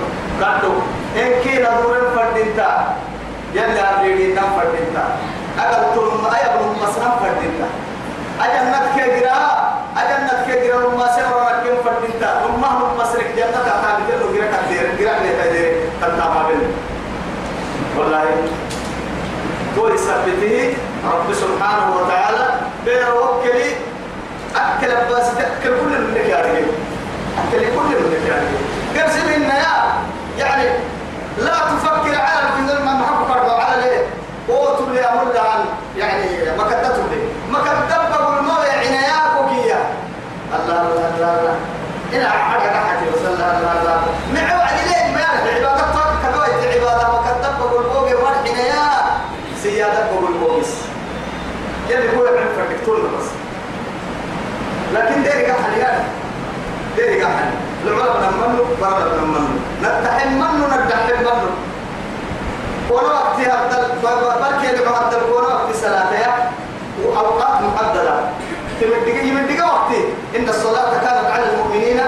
قدو. 0.40 0.72
إن 1.16 1.42
كينا 1.42 1.80
دور 1.80 2.10
فردينتا. 2.16 2.96
يلا 3.54 4.00
أبريدي 4.00 4.32
نم 4.32 4.48
فردينتا 4.56 5.04
أقل 5.58 5.94
تلم 5.94 6.24
أيبن 6.34 6.68
مسلم 6.82 7.12
فردينتا 7.22 7.68
أجنة 8.40 8.80
كجرا 8.96 9.38
أجنة 9.96 10.32
كجرا 10.46 10.88
ما 10.98 11.06
سمر 11.16 11.36
ركين 11.52 11.76
فردينتا 11.84 12.30
أمه 12.46 12.94
مسرك 13.00 13.30
جنة 13.36 13.58
تعالى 13.66 14.04
كله 14.08 14.26
جرا 14.34 14.46
كدير 14.66 14.86
جرا 14.98 15.14
لتدير 15.24 15.72
تنتابع 16.00 16.42
بين 16.48 16.72
والله 17.98 18.24
تو 19.76 19.88
يثبته 19.88 20.74
رب 21.12 21.28
سبحانه 21.34 21.96
وتعالى 21.96 22.46
بين 22.84 23.02
وكلي 23.16 23.70
أكل 24.56 24.92
بس 25.14 25.26
تأكل 25.38 25.72
كل 25.80 25.94
منك 26.00 26.26
يا 26.28 26.36
رجل 26.40 26.66
أكل 27.38 27.60
كل 27.60 27.90
منك 28.04 28.24
يا 28.28 28.36
رجل 28.42 28.60
قرسم 29.02 29.28
إن 29.36 29.50
يعني 30.38 30.64
لا 31.38 31.52
تفكر 31.58 32.20
على 32.20 32.82
ما 32.84 32.92
محب 32.92 33.28
فرض 33.28 33.50
على 33.50 33.82
ليه؟ 33.82 34.06
قوت 34.48 34.88
لي 34.88 35.00
أمر 35.00 35.38
عن 35.38 35.64
يعني 35.96 36.56
ما 36.58 36.64
كدته 36.64 37.02
لي 37.10 37.22
ما 37.50 37.58
كدب 37.58 38.12
أقول 38.12 38.44
ما 38.44 38.52
عناياك 38.52 39.32
وكيا 39.44 39.80
الله 40.54 40.80
الله 40.82 41.10
الله 41.16 41.40
الله. 41.40 41.56
إلى 42.12 42.28
حاجة 42.28 42.70
نحكي 42.72 43.08
وصلى 43.14 43.34
الله 43.34 43.58
الله 43.80 44.00
مع 44.34 44.56
وعد 44.58 44.78
ليه؟ 44.86 45.14
ما 45.14 45.20
يعرف. 45.20 45.54
عبادة 45.56 45.84
كبويت 46.22 46.76
عبادة 46.76 47.08
ما 47.12 47.20
كدب 47.26 47.60
أقول 47.62 47.82
بوقي 47.84 48.14
والعنايا 48.14 48.88
سيادة 49.62 50.04
أقول 50.04 50.32
بوقيس 50.40 50.74
يلي 51.88 52.16
هو 52.16 52.24
يعمل 52.24 52.86
طول 52.86 53.00
بس؟ 53.00 53.26
لكن 54.94 55.22
ديري 55.22 55.46
قحل 55.46 55.78
يعني. 55.78 56.04
ديري 56.96 57.22
قحل 57.24 57.50
نمنه 57.86 58.02
نتحم 58.04 58.38
منه 58.38 59.48
نتحم 59.82 60.28
منه 60.32 60.66
كونا 62.98 63.14
وقت 63.14 63.40
هذا 63.40 64.38
بركي 64.40 64.70
اللي 64.70 64.90
معدل 64.90 65.20
كونا 65.32 65.46
وقت 65.54 65.76
صلاة 65.76 66.10
وأوقات 67.04 67.62
محددة 67.62 68.20
تمدقى 68.80 69.28
يمدقى 69.28 69.68
وقت 69.68 69.90
إن 70.36 70.48
الصلاة 70.48 70.90
كانت 70.90 71.30
على 71.30 71.44
المؤمنين 71.52 72.00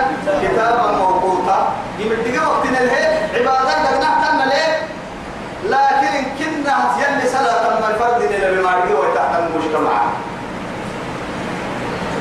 كتابا 0.42 0.92
موقوتا. 0.98 1.68
يمدقى 1.98 2.46
وقت 2.46 2.66
نلهي 2.66 3.07
عبادات 3.35 4.05
تم 4.22 4.38
ليه 4.48 4.83
لكن 5.64 6.24
كنا 6.38 6.76
يلي 6.98 7.29
صلاة 7.29 7.81
ما 7.81 7.88
الفرد 7.88 8.22
اللي 8.22 8.61
بمارجي 8.61 8.94
وتحت 8.94 9.31
المجتمع. 9.38 10.00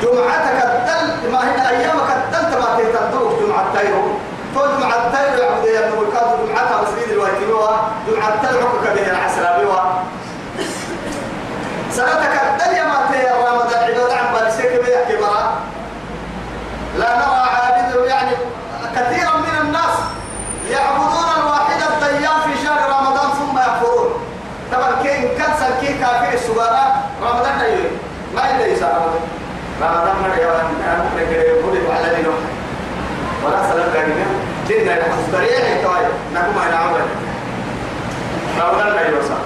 جمعتك 0.02 0.64
الدل 0.64 1.32
ما 1.32 1.38
هي 1.38 1.68
أيامك 1.68 2.10
الدل 2.16 2.52
تبع 2.52 2.78
تهتدوك 2.78 3.32
جمعة 3.42 3.64
تيرو 3.74 4.02
تو 4.54 4.60
جمعة 4.60 5.10
تيرو 5.10 5.42
يعبد 5.42 5.64
يا 5.64 5.88
ابن 5.88 5.98
الكاد 6.06 6.46
جمعتها 6.46 6.82
مسجد 6.82 7.00
تيرو 8.18 8.68
حكك 8.68 8.92
به 8.94 9.10
العسل 9.10 9.58
بيوها 9.58 10.02
سنتك 11.90 12.40
الدل 12.50 12.76
يا 12.76 12.84
ما 12.84 13.06
تي 13.12 13.26
رمضان 13.28 13.84
عبادة 13.84 14.14
عن 14.16 14.34
بالسيك 14.34 14.72
بيحكي 14.84 15.22
مرة 15.22 15.52
لا 16.98 17.16
نرى 17.16 17.48
عابد 17.54 18.06
يعني 18.06 18.30
كثيرا 18.96 19.36
من 19.36 19.60
الناس 19.60 19.94
يعبدون 20.70 21.28
الواحد 21.40 21.80
الديان 21.92 22.40
في 22.46 22.64
شهر 22.64 22.88
رمضان 22.88 23.30
ثم 23.30 23.58
يكفرون 23.58 24.10
طبعا 24.72 25.02
كين 25.02 25.28
كان 25.38 25.50
سلكي 25.60 25.98
كافر 25.98 26.34
السجارة 26.34 26.94
رمضان 27.22 27.58
دايو 27.58 27.90
ما 28.34 28.50
يدري 28.50 28.72
رمضان 28.74 29.20
رمضان 29.82 30.16
ما 30.22 30.36
يا 30.36 30.60
أنا 30.94 31.04
بقول 31.60 31.94
على 31.96 32.16
دينه 32.16 32.32
ولا 33.44 33.72
سلام 33.72 33.92
كريم 33.92 34.26
ديننا 34.68 34.94
مستريح 34.94 35.82
توي 35.82 36.06
نكون 36.34 36.54
ما 36.54 36.70
نعمل 36.70 37.29
رمضان 38.60 38.92
دايو 38.92 39.22
صح 39.28 39.42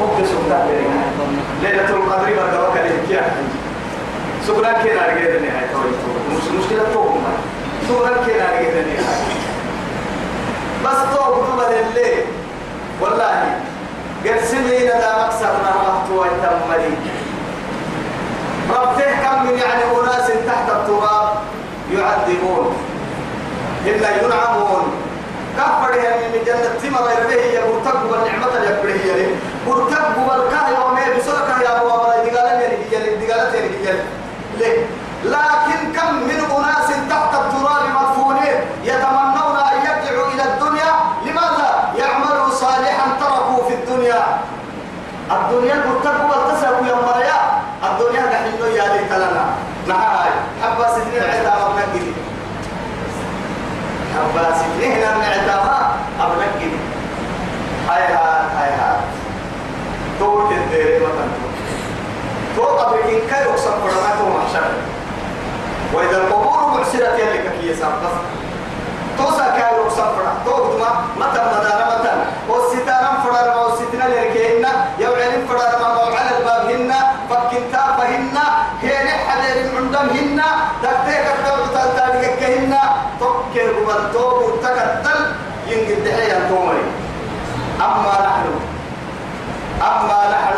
ممكن 0.00 0.24
سبتا 0.24 0.66
ليلة 1.62 1.88
القدر 1.88 2.28
ما 2.36 2.46
توكل 2.52 2.86
كيا. 3.08 3.22
سبلا 4.46 4.72
كنا 4.72 5.02
رجعنا 5.06 5.38
نهاية 5.40 5.70
مش 6.30 6.44
مشكلة 6.58 6.84
توهم 6.92 7.24
سبلا 7.88 8.08
كنا 8.08 8.46
رجعنا 8.52 8.80
نهاية 8.86 9.26
بس 10.84 11.16
توقف 11.16 11.48
بدل 11.56 11.74
الليل 11.88 12.24
والله. 13.00 13.58
قرسمين 14.24 14.88
دا 14.88 15.26
مكسر 15.26 15.54
نهمت 15.64 16.10
ويتملي 16.10 16.96
ربته 18.70 19.10
كم 19.22 19.46
من 19.46 19.58
يعني 19.58 19.82
أناس 20.02 20.26
تحت 20.46 20.70
التراب 20.70 21.28
يعذبون. 21.92 22.76
إلا 23.86 24.08
ينعمون. 24.22 25.05
كفر 25.58 25.94
هي 26.00 26.28
من 26.32 26.44
جنة 26.46 26.70
تمر 26.82 27.10
يربيه 27.10 27.42
هي 27.42 27.60
مرتقب 27.72 28.14
النعمة 28.14 28.46
يبره 28.68 28.92
هي 29.04 29.26
مرتقب 29.66 30.40
الكاه 30.40 30.68
يومي 30.68 31.18
بسرك 31.18 31.48
يا 31.64 31.76
أبو 31.80 31.90
أبو 31.90 32.30
دقالة 32.30 32.60
يعني 32.92 33.26
دقالة 33.26 33.54
يعني 33.84 33.98
ليه؟ 34.58 34.86
لكن 35.24 35.92
كم 35.96 36.14
من 36.14 36.40
أناس 36.58 36.88
تحت 37.10 37.34
التراب 37.34 37.82
مدفونين 37.96 38.56
يتمنون 38.84 39.56
أن 39.56 39.76
يرجعوا 39.86 40.26
إلى 40.34 40.42
الدنيا؟ 40.42 40.92
لماذا؟ 41.26 41.92
يعملوا 41.98 42.50
صالحا 42.50 43.06
تركوا 43.20 43.68
في 43.68 43.74
الدنيا. 43.74 44.24
الدنيا 45.30 45.74
المتقوى 45.74 46.52
تساوي 46.52 46.88
يا 46.88 46.94
مريا 46.94 47.38
الدنيا 47.90 48.22
قحينو 48.22 48.66
يا 48.66 48.92
ليت 48.92 49.12
لنا 49.12 49.44
نهاي 49.88 50.30
حبا 50.62 50.88
سنين 50.94 51.22
عتاب 51.22 51.60
ابنك 51.70 52.02
حبا 54.36 54.54
سنين 54.58 55.04
عتاب 55.04 55.66
ابنك 56.20 56.60
هاي 57.88 58.02
هاي 58.02 58.44
هاي 58.56 58.70
هاي. 58.80 58.96
تو 60.20 60.48
تدري 60.48 60.96
مثلا 60.98 61.28
تو 62.56 62.62
قبل 62.62 62.96
كي 63.06 63.16
يقسم 63.16 63.70
فرماته 63.70 64.28
محشر 64.36 64.64
وإذا 65.94 66.16
القبور 66.16 66.78
بعثرت 66.78 67.18
يلك 67.18 67.52
كي 67.60 67.68
يسابق 67.70 68.12
توسا 69.18 69.46
كاي 69.56 69.74
يقسم 69.76 70.08
فرما 70.16 70.34
تو 70.44 70.78
ما 70.78 70.90
متى 71.16 71.40
مدانا 71.40 71.98
متى. 71.98 72.14
والستارم 72.48 73.16
فرما 73.24 73.54
والستنا 73.54 74.04
لركينا 74.04 74.70
يوعلم 74.98 75.46
فرما 75.48 75.88
وعلى 75.96 76.38
الباب 76.38 76.70
هنا. 76.70 77.00
فكنتا 77.30 77.96
فهنا 77.98 78.44
هي 78.82 79.08
حدير 79.08 79.76
عندهم 79.76 80.08
هنا. 80.08 80.48
تكتيك 80.82 81.26
الدور 81.38 81.60
بالتوب 81.72 82.22
تكتل 82.22 82.52
ينقل 83.56 84.12
دحيا 84.14 84.25
تومري 86.48 86.84
أما 87.80 88.14
نحن 88.28 88.46
أما 89.82 90.20
نحن 90.34 90.56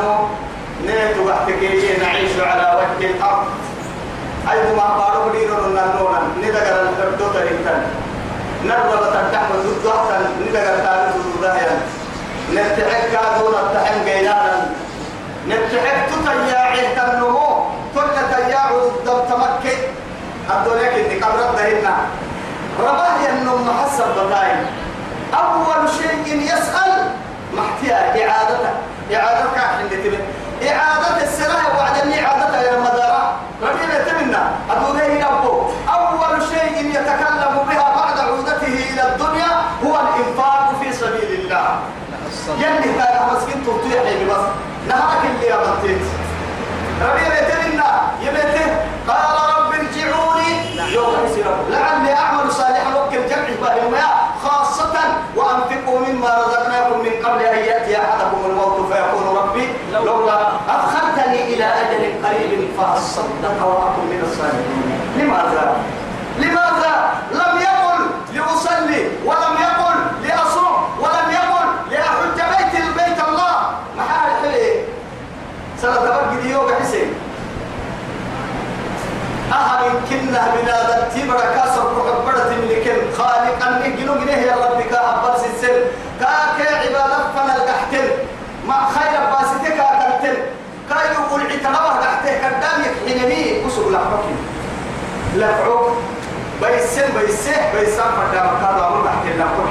نيت 0.86 1.16
وحتكي 1.26 1.96
نعيش 2.00 2.40
على 2.40 2.66
وجه 2.78 3.10
الأرض. 3.10 3.46
أيضا 4.52 4.74
ما 4.76 4.82
قالوا 4.82 5.28
بديرون 5.28 5.64
النانونا 5.64 6.20
ندقر 6.42 6.80
الفردوت 6.88 7.36
الإنتان 7.36 7.82
نرغب 8.64 9.00
ضد 9.00 9.86
أحسن 9.86 10.22
ندقر 10.42 10.76
تاريخ 10.84 11.14
ضدها 11.40 11.70
نتحك 12.54 13.02
كادون 13.12 13.54
التحم 13.54 13.98
قيلانا 14.08 14.66
نتحك 15.48 15.98
تتياعي 16.10 16.94
تنمو. 16.96 17.48
كل 17.94 18.08
تياع 18.30 18.70
ضد 19.06 19.24
تمكي 19.28 19.76
الدنيا 20.50 20.88
كني 20.92 21.20
قبر 21.20 21.40
دهنا 21.56 21.96
رباه 22.80 23.16
ينم 23.28 23.68
محسب 23.68 24.04
بتاي 24.26 24.52
أول 25.34 25.88
شيء 25.88 26.42
يسأل 26.42 27.10
محتيا 27.54 27.96
إعادته 28.28 28.70
إعادتك 29.14 29.58
عند 29.58 29.90
تبن 29.90 30.18
إعادة 30.68 31.22
السلاح 31.22 31.76
وعدني 31.78 32.26
إعادتها 32.26 32.62
يا 32.62 32.78
مدارة 32.80 33.32
ربنا 33.62 33.98
تمنى 34.08 34.38
أدوني 34.70 35.24
أبو 35.26 35.62
أول 35.88 36.42
شيء 36.42 36.86
يتكلم 36.90 37.54
بها 37.68 37.94
بعد 37.96 38.18
عودته 38.18 38.66
إلى 38.66 39.02
الدنيا 39.12 39.50
هو 39.86 40.00
الإنفاق 40.00 40.72
في 40.82 40.92
سبيل 40.92 41.40
الله 41.40 41.78
يلي 42.58 42.92
كان 42.98 43.28
مسكين 43.36 43.64
تطيع 43.66 44.02
لي 44.02 44.24
بس 44.24 44.44
نهارك 44.88 45.24
اللي 45.34 45.46
يا 45.46 45.56
بطيت 45.56 46.00
ربنا 47.02 47.40
تمنى 47.50 47.88
يبته 48.22 48.66
قال 49.08 49.36
رب 49.56 49.72
ارجعوني 49.72 50.76
يوم 50.92 51.14
يسير 51.26 51.46
لعلي 51.70 52.12
أعمل 52.14 52.52
صالحا 52.52 52.94
وكل 52.94 53.28
جمع 53.28 53.48
باهم 53.62 53.94
خاصة 54.44 54.94
وأنفقوا 55.36 55.98
مما 55.98 56.38
رزقناكم 56.46 56.98
من 56.98 57.10
قبل 57.26 57.42
أن 57.42 57.58
يأتي 57.58 57.96
أحدكم 57.98 58.38
الموت 58.50 58.92
فيقول 58.92 59.36
ربي 59.36 59.68
لولا 60.28 60.48
أخرتني 60.68 61.54
إلى 61.54 61.64
أجل 61.64 62.26
قريب 62.26 62.68
فأصدق 62.78 63.66
وأكن 63.66 64.02
من 64.10 64.20
الصالحين 64.30 65.00
لماذا؟ 65.16 65.76
لماذا؟ 66.38 66.94
لم 67.32 67.60
يقل 67.60 68.00
لأصلي 68.34 69.08
ولم 69.24 69.54
يقل 69.60 69.96
لأصوم 70.28 70.76
ولم 71.00 71.30
يقل 71.30 71.68
لأحج 71.90 72.34
بيت 72.36 72.82
البيت 72.84 73.28
الله. 73.28 73.54
محال 73.98 74.30
حلي 74.42 74.84
سنة 75.82 75.94
تبقى 75.96 76.36
دي 76.42 76.50
يوم 76.50 76.66
حسين. 76.80 77.14
أهل 79.52 79.84
كنا 80.10 80.42
بلاد 80.62 81.08
تبرا 81.14 81.40
كاسر 81.54 81.82
كبرت 81.82 82.52
لكن 82.70 82.96
خالق 83.18 83.66
أن 83.66 83.82
يجنو 83.92 84.14
منه 84.14 84.32
يا 84.32 84.54
ربي 84.56 84.82
كأبر 84.82 85.36
سلسل 85.36 85.84
كاك 86.20 86.58
عبادة 86.72 87.18
فنا 87.34 87.67
لحبك 95.38 95.94
بيسن 96.62 97.02
بيسه 97.20 97.72
بيسان 97.74 98.10
فدا 98.18 98.42
مكان 98.42 98.84
عمر 98.84 99.08
قحتل 99.08 99.38
لحبك 99.38 99.70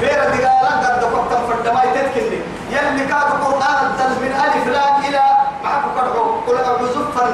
بير 0.00 0.10
دقالة 0.10 0.88
قد 0.88 1.00
دفقت 1.00 1.32
فرد 1.48 1.74
ما 1.74 1.82
يتذكرني 1.84 2.38
يلي 2.72 3.04
كاد 3.06 3.26
القرآن 3.34 3.86
الدل 3.86 4.12
من 4.22 4.32
ألف 4.44 4.66
لام 4.66 5.04
إلى 5.08 5.20
معك 5.64 5.82
قرعو 5.96 6.40
قل 6.46 6.56
أعوذ 6.64 6.88
زفا 6.88 7.26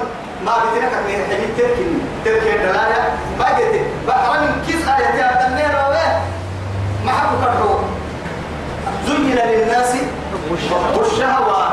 ما 0.46 0.52
بدنا 0.64 0.88
كمية 0.88 1.24
حديد 1.24 1.56
تركن 1.58 1.98
تركن 2.24 2.62
دلالة 2.62 3.04
ما 3.38 3.46
جت 3.58 3.80
بحر 4.08 4.40
من 4.40 4.62
كيس 4.66 4.88
آية 4.88 5.14
يا 5.20 5.48
تنير 5.48 5.76
وين 5.90 7.08
حكوا 7.08 7.38
كرهو 7.40 7.78
زين 9.06 9.36
للناس 9.36 9.92
حب 10.70 11.63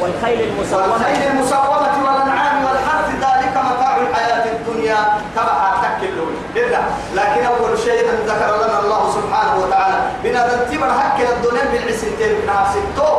والخيل 0.00 0.40
المسومة 0.40 0.92
والخيل 0.92 1.22
المسومة 1.30 1.94
والأنعام 2.04 2.64
والحرث 2.64 3.08
ذلك 3.24 3.54
متاع 3.68 3.96
الحياة 3.96 4.44
الدنيا. 4.52 4.96
تبع 5.36 5.58
تكل 5.82 6.18
إلا. 6.56 6.80
لكن 7.14 7.44
أول 7.44 7.78
شيء 7.78 8.00
أن 8.10 8.18
ذكر 8.26 8.50
لنا 8.62 8.80
الله 8.80 9.02
سبحانه 9.16 9.54
وتعالى. 9.62 9.98
بنا 10.24 10.48
تنتبر 10.48 10.90
حق 11.00 11.18
الدنيا 11.20 11.64
بالعسنتين 11.72 12.32
من 12.32 12.48
عسنتو 12.48 13.10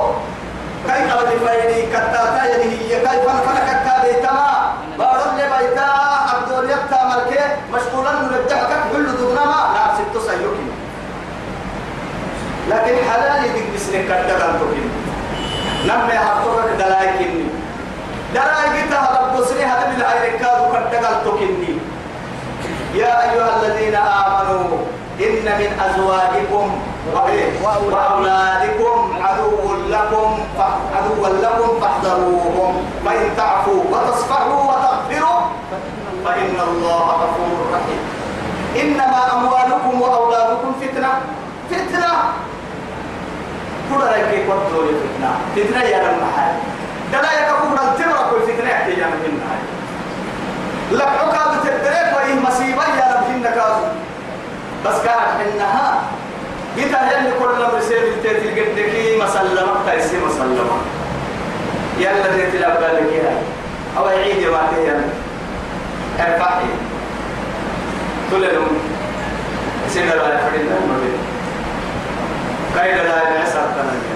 كيف 0.88 1.14
قد 1.18 1.30
فايدي 1.46 1.82
كتاتا 1.92 2.44
يعني 2.46 2.64
هي. 2.64 3.00
كيف 3.00 3.26
فلك 3.48 3.68
كتابي 3.70 4.14
تما 4.24 4.52
بارد 5.00 5.34
لبيتا 5.40 5.90
عبد 6.30 6.70
يتا 6.70 7.00
ملكي. 7.10 7.44
مشغولا 7.74 8.12
نرجعك. 8.12 8.72
كل 8.94 9.18
دونما 9.18 9.60
لا 9.74 9.84
ستو 9.96 10.20
سيوكي 10.20 10.68
لكن 12.70 12.96
حلالي 13.10 13.50
ديك 13.54 13.68
بسنك 13.76 14.06
كتاتا 14.06 14.60
توكي 15.84 15.92
نمي 15.92 16.14
هاتوك 16.14 16.70
دلايكني 16.80 17.46
دلايكتا 18.34 19.00
رب 19.20 19.46
سني 19.46 19.64
هذا 19.64 19.88
من 19.88 19.96
العيركاد 20.02 20.88
كتاتا 20.92 21.24
توكيني 21.24 21.78
يا 22.96 23.32
أيها 23.32 23.50
الذين 23.60 23.96
آمنوا 23.96 24.78
إن 25.20 25.46
من 25.46 25.80
أزواجكم 25.80 26.68
وأولادكم 27.64 29.14
عدو 29.22 29.74
لكم 29.90 30.40
عدوا 30.96 31.28
لكم 31.28 31.80
فاحذروهم. 31.82 32.74
فإن 33.06 33.36
تعفوا 33.38 33.84
وتصفحوا 33.92 34.62
وتغفروا 34.64 35.40
فإن 36.26 36.56
الله 36.68 37.06
غفور 37.22 37.58
رحيم. 37.74 38.02
إنما 38.82 39.22
أموالكم 39.34 40.02
وأولادكم 40.02 40.74
فتنة. 40.82 41.12
فتنة. 41.70 42.14
كل 43.98 44.04
رأيك 44.04 44.50
قدروا 44.50 44.92
فتنة 45.04 45.32
فتنة 45.56 45.84
يا 45.84 45.98
المحل 45.98 46.54
دلا 47.14 47.32
يكفون 47.40 47.78
التمرة 47.78 48.36
الفتنة 48.42 48.70
يحكي 48.70 48.92
يا 48.92 49.08
منها 49.08 49.56
لقعك 50.92 51.58
بتدريك 51.58 52.18
وإن 52.18 52.44
مصيبة 52.44 52.84
يا 52.84 53.16
رب 53.16 53.36
إنك 53.36 53.64
بس 54.86 54.96
كانت 55.06 55.54
إنها 55.54 56.02
جيتا 56.76 57.02
يلي 57.12 57.32
كل 57.40 57.60
ما 57.60 57.78
رسيب 57.78 58.04
التيتي 58.04 58.62
قدكي 58.62 59.18
مسلمة 59.22 59.74
تايسي 59.86 60.18
مسلمة. 60.28 60.78
يلا 62.00 62.36
ديت 62.36 62.56
الأبالك 62.56 63.14
يا. 63.14 63.38
أو 63.98 64.10
يعيد 64.10 64.48
ما 64.48 64.62
تهيا 64.72 65.02
ارفعي. 66.20 66.66
كل 68.32 68.42
لهم 68.42 68.78
سيدنا 69.90 70.10
لا 70.14 70.36
يفرد 70.36 70.60
المبين 70.60 71.18
كايدا 72.76 73.04
لا 73.04 73.30
يعسر 73.30 73.66
تناليا 73.76 74.16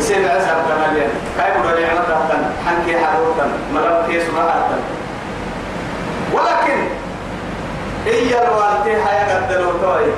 سيدنا 0.00 0.30
عسر 0.30 0.56
تناليا 0.68 1.08
كاي 1.38 1.50
بدو 1.58 1.80
نعمة 1.80 2.28
تن 2.28 2.42
حنكي 2.66 3.04
حدوتن 3.06 3.50
مرم 3.74 4.06
كيس 4.06 4.22
ولكن 6.34 6.78
هي 8.06 8.42
الوالدة 8.42 8.92
هيا 9.10 9.46
قدروا 9.46 9.72
توي 9.82 10.12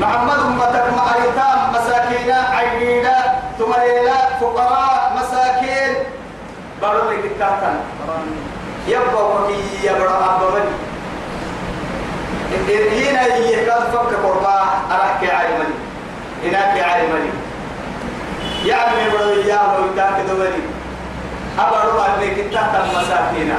محمد 0.00 0.38
أمتك 0.38 0.84
مع 0.96 1.14
أيتام 1.14 1.72
مساكين 1.72 2.30
عينينا 2.30 3.16
تمرينا 3.58 4.16
فقراء 4.40 5.12
مساكين. 5.16 5.94
بارو 6.82 7.10
لك 7.10 7.24
التاكن 7.24 7.74
يبقى 8.88 9.24
وكي 9.24 9.86
يبقى 9.86 10.36
أبواني 10.36 10.70
هنا 12.64 13.36
يكاد 13.36 13.82
فك 13.92 14.14
قربا 14.24 14.60
أرحك 14.90 15.30
عالمني 15.30 15.74
هناك 16.44 16.84
عالمني 16.84 17.30
يعني 18.66 19.10
بدو 19.10 19.42
إياه 19.42 19.80
ويتاك 19.80 20.20
دواني 20.28 20.62
أبرو 21.58 22.00
أبنك 22.00 22.38
التاكن 22.38 22.88
مساكين 22.88 23.54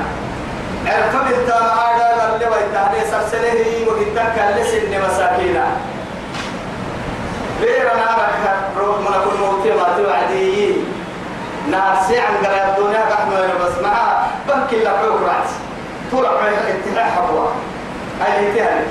عرف 0.85 1.15
بنت 1.15 1.51
هذا 1.51 2.33
اللي 2.33 2.45
ويتهدي 2.45 3.11
سرسله 3.11 3.87
وقتك 3.87 4.35
لسن 4.57 4.91
مساكينا 5.07 5.65
غير 7.61 7.83
نارك 7.83 8.57
روح 8.77 8.97
من 8.99 9.15
كل 9.25 9.37
موت 9.39 9.67
ما 9.67 9.97
توعدي. 9.97 10.73
نار 11.71 11.97
سيعن 12.07 12.33
قال 12.45 12.55
الدنيا 12.55 12.99
قحنا 12.99 13.65
بس 13.65 13.83
مع 13.83 14.23
بنك 14.47 14.73
لا 14.83 14.89
حوك 14.89 15.21
رأس. 15.21 15.49
طول 16.11 16.25
عمرك 16.25 16.75
اتحاد 16.87 17.26
اي 18.37 18.49
اتحاد 18.51 18.85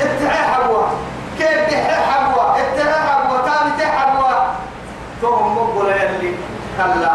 اتحاد 0.00 0.52
حبوا 0.52 0.82
كيف 1.38 1.48
اتحاد 1.48 2.02
حبوا 2.10 2.42
اتحاد 2.56 3.08
حبوا 3.08 3.38
تاني 3.38 3.74
اتحاد 3.74 3.98
حبوا 3.98 4.32
ثم 5.22 5.56
مقبل 5.56 5.88
يلي 5.88 6.34
كلا 6.76 7.12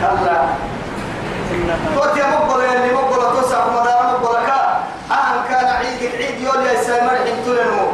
كلا 0.00 0.36
توت 1.94 2.16
يا 2.16 2.26
مقبل 2.26 2.60
اللي 2.64 2.94
مقبل 2.94 3.40
توسع 3.40 3.66
مدار 3.68 4.02
مقبل 4.12 4.46
كا 4.46 4.80
أهم 5.10 5.44
كان 5.48 5.64
عيد 5.66 6.12
عيد 6.14 6.40
يولي 6.40 6.72
السلام 6.72 7.06
رحم 7.06 7.36
تلنو 7.46 7.86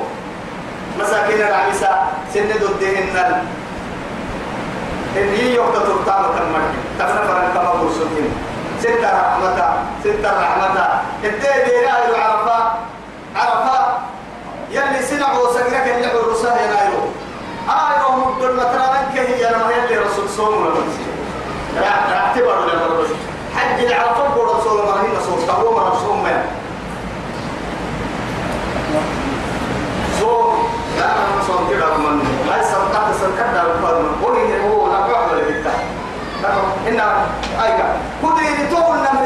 مساكين 0.99 1.41
العميسة 1.41 1.89
سن 2.35 2.49
ضدهن 2.49 3.43
اللي 5.17 5.55
يوقت 5.55 5.77
ترتام 5.77 6.23
كمك 6.23 6.67
تفنى 6.99 7.29
فرن 7.29 7.49
كما 7.55 7.73
برسولين 7.75 8.31
ستة 8.81 9.09
رحمة. 9.09 9.80
ستة 10.05 10.41
رحمتا 10.41 11.03
الدين 11.25 11.65
دينا 11.67 11.93
عرفا 11.93 12.75
عرفا 13.37 13.99
يلي 14.71 15.03
سنع 15.03 15.33
وسقرك 15.39 15.95
اللي 15.97 16.07
عرسا 16.07 16.49
ينايرو 16.49 17.03
آيرو 17.69 18.09
آه، 18.09 18.29
مدل 18.39 18.57
مترانا 18.57 19.01
كهي 19.15 19.43
ينما 19.47 19.71
يلي 19.73 19.99
رسول 19.99 20.29
صوم 20.29 20.75
اعتبروا 22.13 22.67
لما 22.67 22.87
رسول 22.87 23.17
حج 23.57 23.85
العرفة 23.85 24.29
برسول 24.37 24.79
مرهي 24.87 25.17
رسول 25.17 25.47
تقوم 25.47 25.77
رسول 25.77 26.17
من 26.17 26.45
صوم. 30.21 30.69
لا 30.99 31.05
أنا 31.05 31.43
صوم 31.47 31.69
كده 31.71 31.97
من 31.97 32.19
لا 32.49 32.63
سرقت 32.63 33.15
سرقت 33.21 33.55
دار 33.55 33.75
الفرن 33.75 34.07
قولي 34.25 34.63
هو 34.69 34.87
لا 34.93 35.01
بعمل 35.01 35.45
بالتحديد 35.45 35.91
إنها 36.89 37.27
أيها 37.65 37.97
كل 38.23 38.29
اللي 38.47 38.67
تقول 38.71 38.99
لنا 38.99 39.25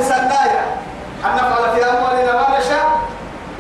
أن 1.25 1.31
نفعل 1.37 1.65
في 1.75 1.81
أموالنا 1.91 2.33
ما 2.33 2.59
نشاء. 2.59 2.87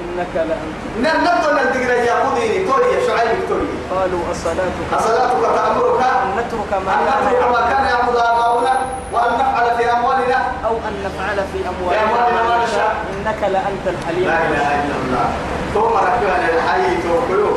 إنك 0.00 0.34
لأنت. 0.34 0.78
نبدو 1.04 1.48
أن 1.50 1.66
تقرأ 1.74 1.98
يا 2.08 2.14
كدري 2.24 2.64
توري 2.68 2.92
شعيب 3.06 3.38
توري 3.48 3.68
قالوا 3.90 4.20
أصلاتك. 4.32 4.88
أصلاتك 4.98 5.42
تأمرك. 5.56 6.00
أن 6.22 6.30
نترك 6.38 6.70
ما 6.86 6.92
أن 6.92 7.04
كان 7.06 7.18
نترك 7.26 7.42
ما 7.54 7.60
كان 7.70 7.84
يعبد 7.92 8.16
آباؤنا 8.16 8.74
وأن 9.12 9.32
نفعل 9.40 9.66
في 9.76 9.84
أموالنا. 9.92 10.38
أو 10.66 10.74
أن 10.88 10.94
نفعل 11.06 11.38
في 11.52 11.58
أموالنا. 11.70 12.42
ما 12.48 12.64
نشاء. 12.64 12.94
إنك 13.12 13.40
لأنت 13.54 13.84
الحليم. 13.94 14.26
لا 14.28 14.38
إله 14.48 14.68
إلا 14.82 14.96
الله. 15.02 15.26
ثم 15.74 15.94
ركبنا 16.06 16.36
للحي 16.46 17.02
توكلوا. 17.02 17.56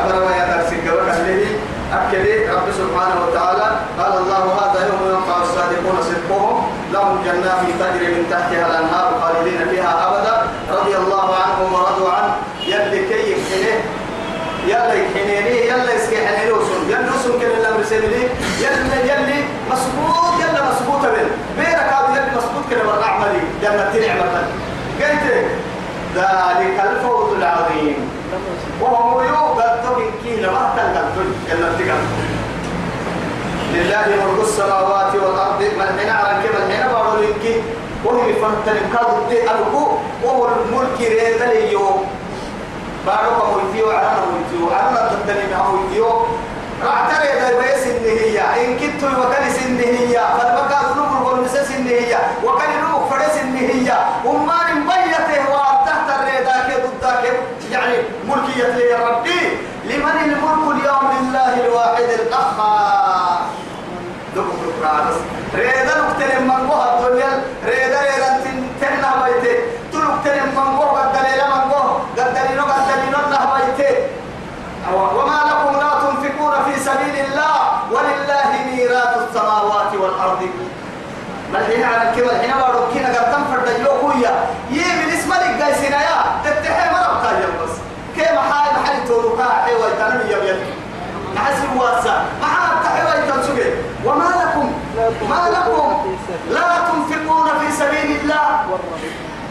أمر 0.00 0.14
ما 0.26 0.32
يدرس 0.36 0.72
الجواب 0.72 1.08
الذي 1.08 1.58
أكد 1.94 2.26
رب 2.56 2.68
سبحانه 2.80 3.18
وتعالى. 3.24 3.66
قال 3.98 4.12
الله 4.22 4.42
هذا 4.60 4.80
يوم 4.88 5.00
ينفع 5.12 5.36
الصادقون 5.42 5.96
صدقهم. 6.08 6.56
لهم 6.92 7.14
جنات 7.24 7.62
تجري 7.80 8.08
من 8.14 8.24
تحتها 8.30 8.66
الأنهار 8.66 9.08
خالدين 9.20 9.60
فيها 9.70 9.92
أبدا. 10.08 10.34
رضي 10.78 10.96
الله 10.96 11.28
عنهم 11.42 11.68
ورضوا 11.74 12.10
عنه. 12.12 12.34
يلي 12.66 13.00
كي 13.08 13.32
يحنيه 13.32 13.78
يلا 14.66 14.94
يحنيني 14.94 15.56
يلا 15.68 15.94
يسكي 15.94 16.26
حنينوسون 16.26 16.82
يلا 16.88 17.08
نسون 17.10 17.40
كل 17.40 17.46
الله 17.46 17.70
مرسلني. 17.78 18.22
يلا 18.64 18.96
يلي 19.10 19.44
مسبوط 19.72 20.34
يلا 20.40 20.60
مسبوط 20.70 21.00
بين 21.00 21.28
بينك 21.58 21.88
هذا 21.94 22.08
يلي 22.16 22.30
مسبوط 22.36 22.64
كده 22.70 22.82
برا 22.82 23.04
عملي 23.04 23.40
جنة 23.62 24.06
نعمة 24.06 24.42
قلت 25.00 25.24
ذلك 26.14 26.76
الفوز 26.90 27.28
العظيم. 27.38 27.96
وهو 28.80 29.22
يوقف 29.22 29.98
من 29.98 30.10
كينا 30.22 30.50
ما 30.50 30.72
تنقل 30.76 31.28
جنة 31.48 31.68
تقل 31.78 32.02
لله 33.74 34.06
ملك 34.06 34.40
السماوات 34.42 35.14
والأرض. 35.14 35.60
من 35.78 35.98
حين 35.98 36.10
على 36.10 36.32
كما 36.42 36.60
حين 36.68 36.86
بارو 36.92 37.12
لنكي 37.22 37.62
وهي 38.04 38.32
فرتن 38.40 38.78
كادو 38.92 39.28
دي 39.28 39.42
ألقو 39.42 39.84
وهو 40.24 40.48
الملك 40.48 40.98
ريد 41.00 41.42
اليوم. 41.42 42.06
بارو 43.06 43.30
كمويتيو 43.40 43.90
عرنا 43.90 44.20
مويتيو 44.24 44.70
عرنا 44.76 45.10
تدني 45.10 45.56
مويتيو 45.56 46.26
راعتري 46.84 47.28
دا 47.40 47.48
بيس 47.60 47.86
النهية 47.86 48.40
إن 48.40 48.78
كنت 48.80 49.02
وكان 49.04 49.50
سنهية 49.50 50.24
فالبقى 50.36 50.78
ذنوب 50.90 51.10
الغلمسة 51.20 51.64
سنهية 51.64 52.18
وكان 52.44 52.70
نوك 52.82 53.02
فرس 53.10 53.36
النهية 53.42 53.98
وما 54.24 54.58
نبيته 54.72 55.42
وتحت 55.52 56.08
الريدا 56.16 56.56
كدوداك 56.68 57.24
يعني 57.72 57.96
ملكية 58.54 58.74
لي 58.74 58.94
ربي 58.94 59.40
لمن 59.84 60.16
الملك 60.24 60.76
اليوم 60.76 61.10
لله 61.20 61.66
الواحد 61.66 62.02
القهار 62.20 63.40
لكم 64.36 64.56
القرآن 64.64 65.06
ريدا 65.54 65.94
نكتن 66.00 66.42
من 66.42 66.70
قوة 66.70 67.06
الدنيا 67.06 67.42
ريدا 67.66 68.00
ريدا 68.00 68.44
تنتنا 68.44 69.10
بيته 69.24 69.56
تلوكتن 69.92 70.46
من 70.56 70.76
قوة 70.76 71.00
قد 71.00 71.12
دليل 71.12 71.40
من 71.54 71.72
قوة 71.72 72.00
قد 72.18 72.34
دليل 72.34 72.60
قد 72.62 72.82
دليل 72.88 73.14
بيته 73.56 73.94
وما 74.94 75.40
لكم 75.50 75.72
لا 75.80 75.90
تنفقون 76.04 76.54
في 76.64 76.80
سبيل 76.80 77.16
الله 77.26 77.56
ولله 77.90 78.50
ميراث 78.66 79.16
السماوات 79.28 79.94
والأرض. 79.94 80.48
الحين 81.54 81.84
على 81.84 82.10
الكبر 82.10 82.30
الحين 82.30 82.50
بارو 82.60 82.78
كنا 82.94 83.08
قد 83.08 83.32
تنفرد 83.32 83.80
يوكويا 83.86 84.46
يمن 84.70 85.08
اسم 85.18 85.32
لك 85.32 85.62
قايسنا 85.62 86.00
يا 86.02 86.18
تتحي 86.44 86.90
مرة 86.94 87.18
بتاجر 87.20 87.50
بس 87.64 87.83
حال 88.38 88.82
محل 88.82 89.08
تولوكا 89.08 89.48
حيوة 89.64 89.88
تنمي 89.98 90.32
يبيت 90.32 90.56
حسب 91.36 91.76
واسع 91.76 92.16
ما 92.40 92.46
حال 92.46 92.84
تحيوة 92.84 93.30
تنسوكي 93.30 93.70
وما 94.04 94.24
لكم 94.24 94.72
ما 95.30 95.48
لكم 95.50 96.16
لا 96.50 96.60
تنفقون 96.88 97.48
في 97.60 97.72
سبيل 97.76 98.20
الله. 98.20 98.60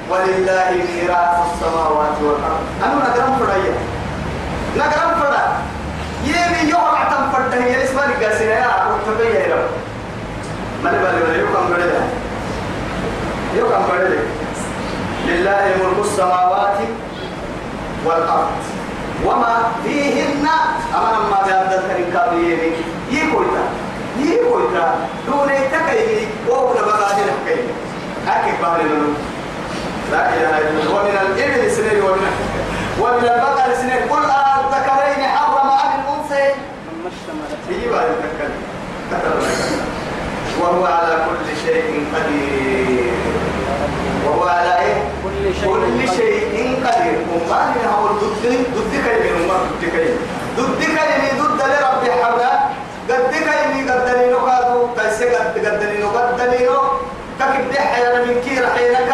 ولله 0.09 0.71
ميراث 0.71 1.35
السماوات 1.53 2.15
والأرض. 2.21 2.63
أنا 2.83 2.95
نقرم 2.95 3.35
فريا 3.39 3.73
نقرم 4.77 5.19
فريا 5.19 5.57
يمي 6.23 6.69
يوم 6.71 6.95
عتم 6.95 7.31
فرده 7.31 7.63
هي 7.63 7.83
اسمها 7.83 8.07
لقاسنا 8.07 8.53
يا 8.53 8.67
وتبيه 8.91 9.39
يا 9.39 9.55
رب. 9.55 9.69
ما 10.83 10.91
نبالي 10.91 11.39
يوكم 11.39 11.65
بدل 11.69 11.91
يوكم 13.55 13.83
بدل 13.91 14.19
لله 15.27 15.75
ملك 15.83 16.05
السماوات 16.05 16.77
والأرض. 18.05 18.51
وما 19.25 19.55
فيهن 19.83 20.45
أمر 20.95 21.13
ما 21.31 21.39
جاءت 21.47 21.83
الكابرين 21.99 22.59
يكويتا 23.11 23.63
يكويتا 24.19 24.85
دون 25.27 25.49
تكيني 25.71 26.27
وهو 26.49 26.73
بقادر 26.73 27.27
حكي. 27.45 27.59
أكيد 28.27 28.55
بارنا 28.61 29.13
لا 30.11 30.21
إله 30.29 30.57
إلا 30.57 30.69
الله. 30.69 30.93
ومن 30.95 31.15
الإبل 31.21 31.71
سنين 31.71 32.01
ومن 32.03 32.31
ومن 33.01 33.23
البقر 33.23 33.69
سنين. 33.81 34.01
قل 34.11 34.23
الذكرين 34.23 35.21
حرم 35.35 35.69
عن 35.69 35.89
الأنثيين 35.99 36.55
أما 36.89 37.09
اشتملت 37.13 37.51
الذكر 37.69 38.49
وهو 40.61 40.85
على 40.85 41.15
كل 41.25 41.47
شيء 41.65 42.05
قدير. 42.13 43.13
وهو 44.27 44.43
على 44.47 44.79
إيه؟ 44.79 44.97
كل 45.23 45.55
شيء 45.59 45.69
كل 45.73 45.99
شيء 46.17 46.83
قدير. 46.85 47.17
وما 47.33 47.73
لنا 47.75 47.91
هو 47.95 48.07
ضد 48.07 48.43
ضد 48.75 48.93
كلمة 49.05 49.31
وما 49.43 49.55
ضد 49.63 49.83
كلمة 49.93 50.17
ضد 50.57 50.81
كلمة 50.83 51.27
ضد 51.43 51.61
لرب 51.71 52.03
حبنا 52.21 52.51
قد 53.09 53.23
كلمة 53.31 53.93
قد 53.93 54.05
دليل 54.05 54.35
قادو 54.35 54.87
كيس 54.97 55.19
قد 55.23 55.65
قد 55.65 55.79
دليل 55.79 56.05
قد 56.15 56.37
دليل 56.37 56.69
ككبد 57.39 57.77
حيانا 57.77 58.25
من 58.25 58.41
كير 58.45 58.63
حينك 58.75 59.11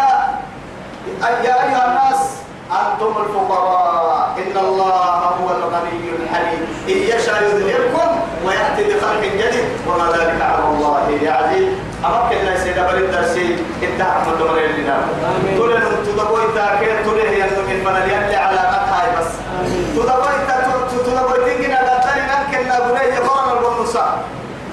يا 1.43 1.53
أيها 1.63 1.83
الناس 1.87 2.21
أنتم 2.71 3.13
الفقراء. 3.21 4.29
إن 4.37 4.57
الله 4.57 4.95
هو 5.39 5.47
الغني 5.57 5.99
الحليم 6.23 6.61
إن 6.89 6.97
يشاء 7.11 7.43
يذهبكم 7.43 8.09
ويأتي 8.45 8.83
بخلق 8.83 9.23
جديد. 9.23 9.67
وما 9.87 10.11
ذلك 10.11 10.41
على 10.41 10.58
أمك 12.05 12.31
الناس 12.33 12.61
إذا 12.67 12.87
بريد 12.87 13.11
درسي 13.11 13.57
إنت 13.83 14.01
أحمد 14.01 14.37
دمر 14.39 14.59
لنا. 14.59 14.97
تقول 15.55 15.73
أن 15.73 15.83
تدبوي 16.05 16.43
تاكير 16.55 17.03
تقول 17.03 17.19
هي 17.19 17.43
من 17.43 17.81
فنال 17.85 18.09
يلي 18.11 18.35
على 18.35 18.59
قطعي 18.59 19.09
بس. 19.19 19.29
تدبوي 19.95 20.35
تدبوي 20.91 21.37
تنجنا 21.45 21.79
قدري 21.79 22.21
نمكن 22.31 22.67
لا 22.69 22.79
بني 22.79 23.15
يقرن 23.15 23.57
البنصا 23.57 24.23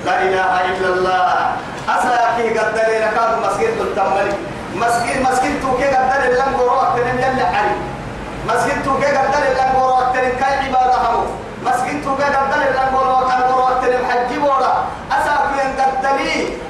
لا 0.05 0.23
إله 0.23 0.53
إلا 0.71 0.89
الله. 0.95 1.53
أساكي 1.89 2.59
قدري 2.59 2.99
لكاد 2.99 3.31
مسجد 3.45 3.75
التملي 3.81 4.33
مسجد 4.77 5.17
مسجد 5.23 5.61
توكي 5.63 5.85
قدري 5.85 6.33
لن 6.35 6.51
قروة 6.59 6.95
تنم 6.97 7.19
يلي 7.19 7.43
علي. 7.43 7.77
مسجد 8.49 8.85
توكي 8.85 9.07
قدري 9.07 9.51
لن 9.59 9.71
قروة 9.77 10.13
تنم 10.13 10.33
كاي 10.41 10.55
عبادة 10.67 10.99
همو 11.05 11.25
مسجد 11.67 12.05
توكي 12.05 12.23
قدري 12.23 12.69
لن 12.77 12.89
قروة 12.97 13.81
تنم 13.83 14.03
حج 14.11 14.39
بورا 14.39 14.75
أساكو 15.13 15.55
ينقدري 15.63 16.31
حج 16.31 16.66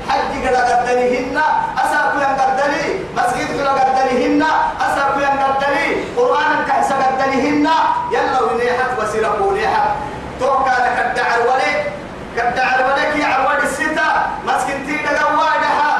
قد 0.46 0.70
قدريهن 0.70 1.38
أساكو 1.84 2.16
ينقدري 2.18 3.04
مسجد 3.16 3.48
قد 3.66 3.78
قدريهن 3.78 4.42
أساكو 4.86 5.18
ينقدري 5.20 6.04
قرآن 6.16 6.50
كحس 6.68 6.92
قدريهن 6.92 7.68
يلا 8.12 8.40
ونيحت 8.42 8.90
وسيرك 8.98 9.40
ونيحت 9.40 9.88
توكا 10.40 10.70
لك 10.84 10.96
الدعر 11.06 11.38
ولي. 11.48 11.74
كالدعر 12.36 12.78
ولك 12.86 13.16
يا 13.16 13.26
عواد 13.26 13.62
الستة 13.62 14.08
مسكن 14.46 14.86
تيدا 14.86 15.22
قوادها 15.24 15.92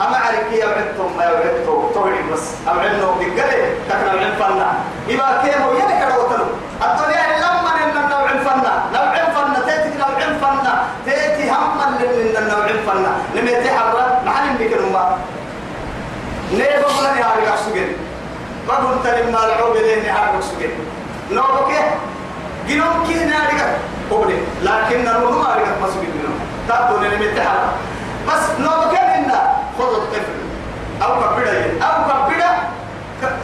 أما 0.00 0.16
عليك 0.16 0.52
يا 0.52 0.66
عدتم 0.66 1.08
ما 1.16 1.24
يعدتم 1.24 1.78
توري 1.94 2.22
بس. 2.32 2.44
أو 2.68 2.78
عنه 2.78 3.06
بقلي 3.20 3.62
تكنا 3.88 4.10
عن 4.10 4.32
فنا 4.40 4.68
إما 5.10 5.42
كيمو 5.42 5.70
يلك 5.72 6.00
روتلو 6.14 6.46
الدنيا 6.82 7.24
لما 7.38 7.70
إن 7.84 7.96
النوع 8.04 8.28
فنا 8.46 8.72
نوع 8.94 9.14
فنا 9.34 9.58
تأتي 9.66 9.90
نوع 9.98 10.18
فنا 10.42 10.74
تأتي 11.06 11.50
هم 11.50 11.78
من 11.78 12.36
النوع 12.38 12.66
فنا 12.86 13.12
لما 13.34 13.50
يتحرر 13.50 14.08
محل 14.26 14.48
بكر 14.60 14.80
ما 14.92 15.16
نيبا 16.52 16.88
بلن 16.98 17.18
يا 17.18 17.26
رجع 17.38 17.56
سجن 17.56 17.88
ما 18.68 18.74
قلت 18.74 19.06
لما 19.06 19.44
العوب 19.46 19.76
لين 19.76 20.04
يحرك 20.04 20.40
سجن 20.42 20.70
نوبك 21.30 21.72
جنوم 22.68 23.04
كي 23.06 23.14
نارجع 23.14 23.68
قبل 24.10 24.34
لكن 24.62 25.04
نروح 25.04 25.32
ما 25.32 25.54
رجع 25.54 25.72
ما 25.80 25.86
سجن 25.90 26.10
منه 26.16 26.34
تابو 26.68 26.98
لين 26.98 27.22
يتحرك 27.22 27.70
بس 28.28 28.44
نوبك 28.60 28.94
إننا 28.98 29.40
خذ 29.78 29.94
الطفل 29.94 30.36
أو 31.02 31.20
كبدا 31.20 31.84
أو 31.86 32.26
كبدا 32.26 32.50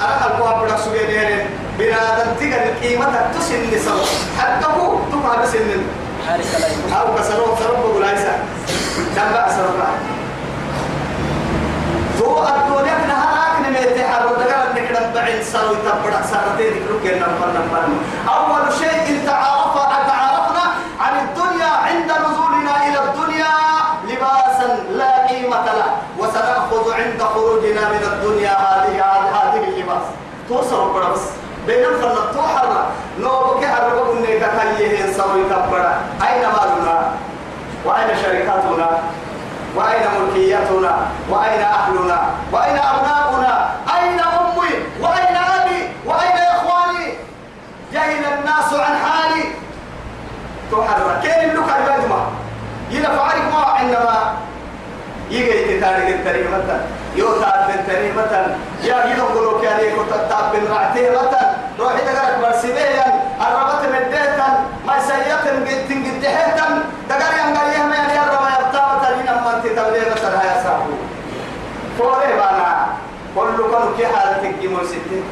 ألقوا 0.01 0.61
أبدا 0.61 0.77
سجن 0.77 1.47
بنادم 1.79 2.35
تيجي 2.39 2.57
القيمة 2.57 3.31
تسن 3.35 3.79
سوا 3.85 4.05
حتى 4.39 4.67
هو 4.67 4.99
لا 6.61 6.69
يكون 6.69 6.93
أو 6.93 7.15
كسروا 7.15 7.57
سرب 7.59 7.85
ولايسا 7.97 8.39
جنب 9.17 9.47
سرب 9.57 9.79
تو 12.19 12.43
الدنيا 12.43 13.07
نهارك 13.09 13.67
نميت 13.67 13.97
الإنسان 15.23 15.53
سارو 15.53 15.73
يتبرك 15.73 16.25
سارتين 16.31 16.73
ذكرك 16.83 17.05
النمبر 17.15 17.47
نمبر 17.57 17.85
أول 18.29 18.73
شيء 18.73 19.27
تعارف 19.27 19.75
تعرفنا 20.09 20.65
عن 21.01 21.15
الدنيا 21.25 21.73
عند 21.87 22.11
نزولنا 22.25 22.75
إلى 22.89 22.99
الدنيا 23.05 23.55
لباسا 24.09 24.69
لا 24.99 25.27
قيمة 25.27 25.65
له 25.65 25.91
وسنأخذ 26.19 26.93
عند 26.93 27.23
خروجنا 27.23 27.89
من 27.89 28.03
الدنيا 28.13 28.51
هذه 28.51 29.05
هذه 29.37 29.65
اللباس. 29.69 30.05
توصل 30.49 31.13
بس. 31.13 31.21
بينما 31.67 31.97
فلتو 31.99 32.43
حرة 32.43 32.87
نو 33.21 33.55
بكي 33.55 33.67
حرة 33.67 33.95
بقولني 33.95 34.37
كتاية 34.41 35.13
سارو 35.13 35.39
يتبرك 35.39 35.99
أين 36.29 36.43
مالنا؟ 36.43 37.13
وأين 37.85 38.09
شركاتنا؟ 38.23 38.99
وأين 39.77 40.03
ملكياتنا 40.21 41.07
وأين 41.31 41.61
أهلنا؟ 41.63 42.32
تحرك 50.73 51.21
كين 51.23 51.49
لك 51.57 51.69
البدمة 51.79 52.21
إذا 52.91 53.09
فعلك 53.17 53.45
ما 53.53 53.65
عندما 53.79 54.19
يجي 55.31 55.79
تتارك 55.79 56.09
التري 56.09 56.45
مثلا 56.49 56.81
يو 57.17 57.29
تاب 57.41 57.71
التري 57.71 58.13
مثلا 58.13 58.47
يا 58.85 58.97
يدو 59.13 59.25
قلوك 59.27 59.65
يا 59.65 59.77
ليك 59.77 59.97
تاب 60.29 60.53
بن 60.53 60.73
رعتيه 60.75 61.11
مثلا 61.11 61.51
روح 61.81 61.93
تقرأ 62.01 62.37
برسيبيا 62.43 63.07
الربط 63.47 63.83
من 63.93 64.05
ديتا 64.11 64.49
ما 64.87 64.97
سيئت 65.09 65.45
قد 65.49 66.21
دهتا 66.23 66.67
تقرأ 67.09 67.35
ينقل 67.41 67.69
يهم 67.77 67.93
يعني 67.93 68.15
الربا 68.21 68.49
يبتا 68.61 68.83
مثلا 68.97 69.15
إنما 69.21 69.57
أنت 69.57 69.67
تبليه 69.67 70.07
مثلا 70.15 70.43
يا 70.45 70.63
سابو. 70.65 70.95
فوري 71.99 72.33
بانا 72.41 72.87
كل 73.37 73.57
كل 73.57 73.85
كي 73.99 74.07
حالتك 74.07 74.55
جمل 74.63 74.87
ستين. 74.87 75.25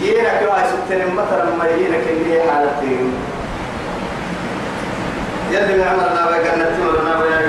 يينك 0.00 0.40
واي 0.50 0.64
ستين 0.72 1.14
مثلا 1.14 1.44
ما 1.58 1.64
يينك 1.68 2.04
اللي 2.10 2.40
حالتك 2.50 2.84
يلي 5.50 5.74
من 5.76 5.84
عمرنا 5.90 6.24
بقى 6.30 6.56
نتمرنا 6.58 7.18
بقى 7.20 7.44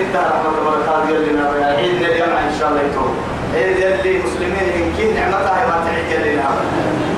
انت 0.00 0.14
رحمة 0.16 0.50
وبركاته 0.60 1.08
يلي 1.10 1.32
نبقى 1.32 1.74
عيدنا 1.76 2.08
اليوم 2.08 2.28
إن 2.28 2.52
شاء 2.60 2.68
الله 2.68 2.80
يتوب 2.80 3.14
عيد 3.54 3.76
يلي 3.78 4.18
مسلمين 4.24 4.66
يمكن 4.80 5.14
نعمتها 5.14 5.66
ما 5.68 5.84
تعيد 5.86 6.06
يلي 6.20 6.36
نعمة 6.36 6.62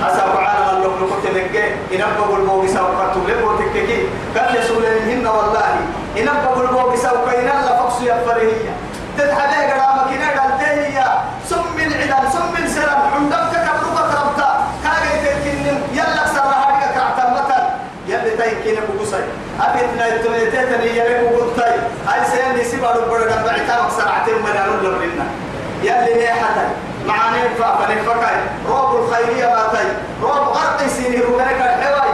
أسأل 0.06 0.30
عالم 0.36 0.76
الله 0.76 0.94
نكت 1.02 1.26
نجي 1.36 1.64
إنبغوا 2.04 2.36
البوغي 2.38 2.68
سوف 2.68 2.98
تبلغوا 3.14 3.52
تككي 3.58 3.98
قال 4.36 4.48
لسوليهن 4.60 4.92
والله 4.92 5.01
التميتين 20.72 20.96
يلي 20.96 21.28
بقصي 21.28 21.70
هاي 22.06 22.20
سيني 22.30 22.64
سيبا 22.64 22.90
ربنا 22.90 23.34
قد 23.34 23.44
بعتامك 23.44 23.90
سرعتين 23.90 24.34
مليون 24.34 24.78
لبرنا 24.82 25.24
يلي 25.82 26.14
نيحتك 26.14 26.68
معاني 27.06 27.48
فنفكاي 27.58 28.36
روب 28.68 29.00
الخيرية 29.00 29.46
باتي 29.46 29.88
روب 30.22 30.32
غرقي 30.32 30.88
سيني 30.88 31.16
ربنك 31.16 31.56
الحواي. 31.60 32.12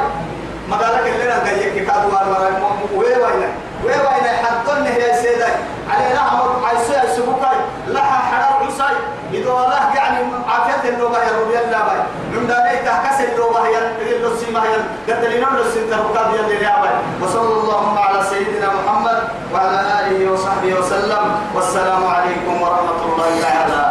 ما 0.68 0.76
قالك 0.76 1.06
اللي 1.06 1.32
أنا 1.32 1.44
جايك 1.44 1.86
كادوا 1.86 2.22
المرا 2.22 2.70
ويوينا 2.94 3.48
ويوينا 3.84 4.32
حطن 4.42 4.86
هي 4.86 5.14
سيداي. 5.22 5.52
علينا 5.90 6.20
عمر 6.20 6.66
عيسى 6.66 7.00
يسبوكاي 7.04 7.58
لها 7.86 8.02
حرار 8.02 8.64
عيسى 8.64 8.84
إذا 9.32 9.50
الله 9.50 9.94
يعني 9.96 10.18
عافية 10.48 10.88
اللغة 10.88 11.18
يا 11.18 11.32
رب 11.40 11.50
يلا 11.50 11.78
باي. 11.86 11.98
من 12.38 12.46
دانيك 12.46 12.82
كسر 13.04 13.24
اللغة 13.34 13.66
هي 13.66 13.78
اللي 13.78 14.52
ما 14.52 14.62
هي 14.62 14.74
قد 15.08 15.24
لنا 15.24 15.48
نسين 15.60 15.90
تركاب 15.90 16.34
يلي 16.34 16.54
يا 16.64 16.76
باي 16.82 16.94
وصلى 17.22 17.52
اللهم 17.60 17.98
على 17.98 18.22
سيدنا 18.30 18.68
محمد 18.78 19.18
وعلى 19.54 19.80
آله 20.00 20.32
وصحبه 20.32 20.74
وسلم 20.74 21.24
والسلام 21.54 22.06
عليكم 22.06 22.62
ورحمة 22.62 23.00
الله 23.12 23.40
تعالى 23.42 23.87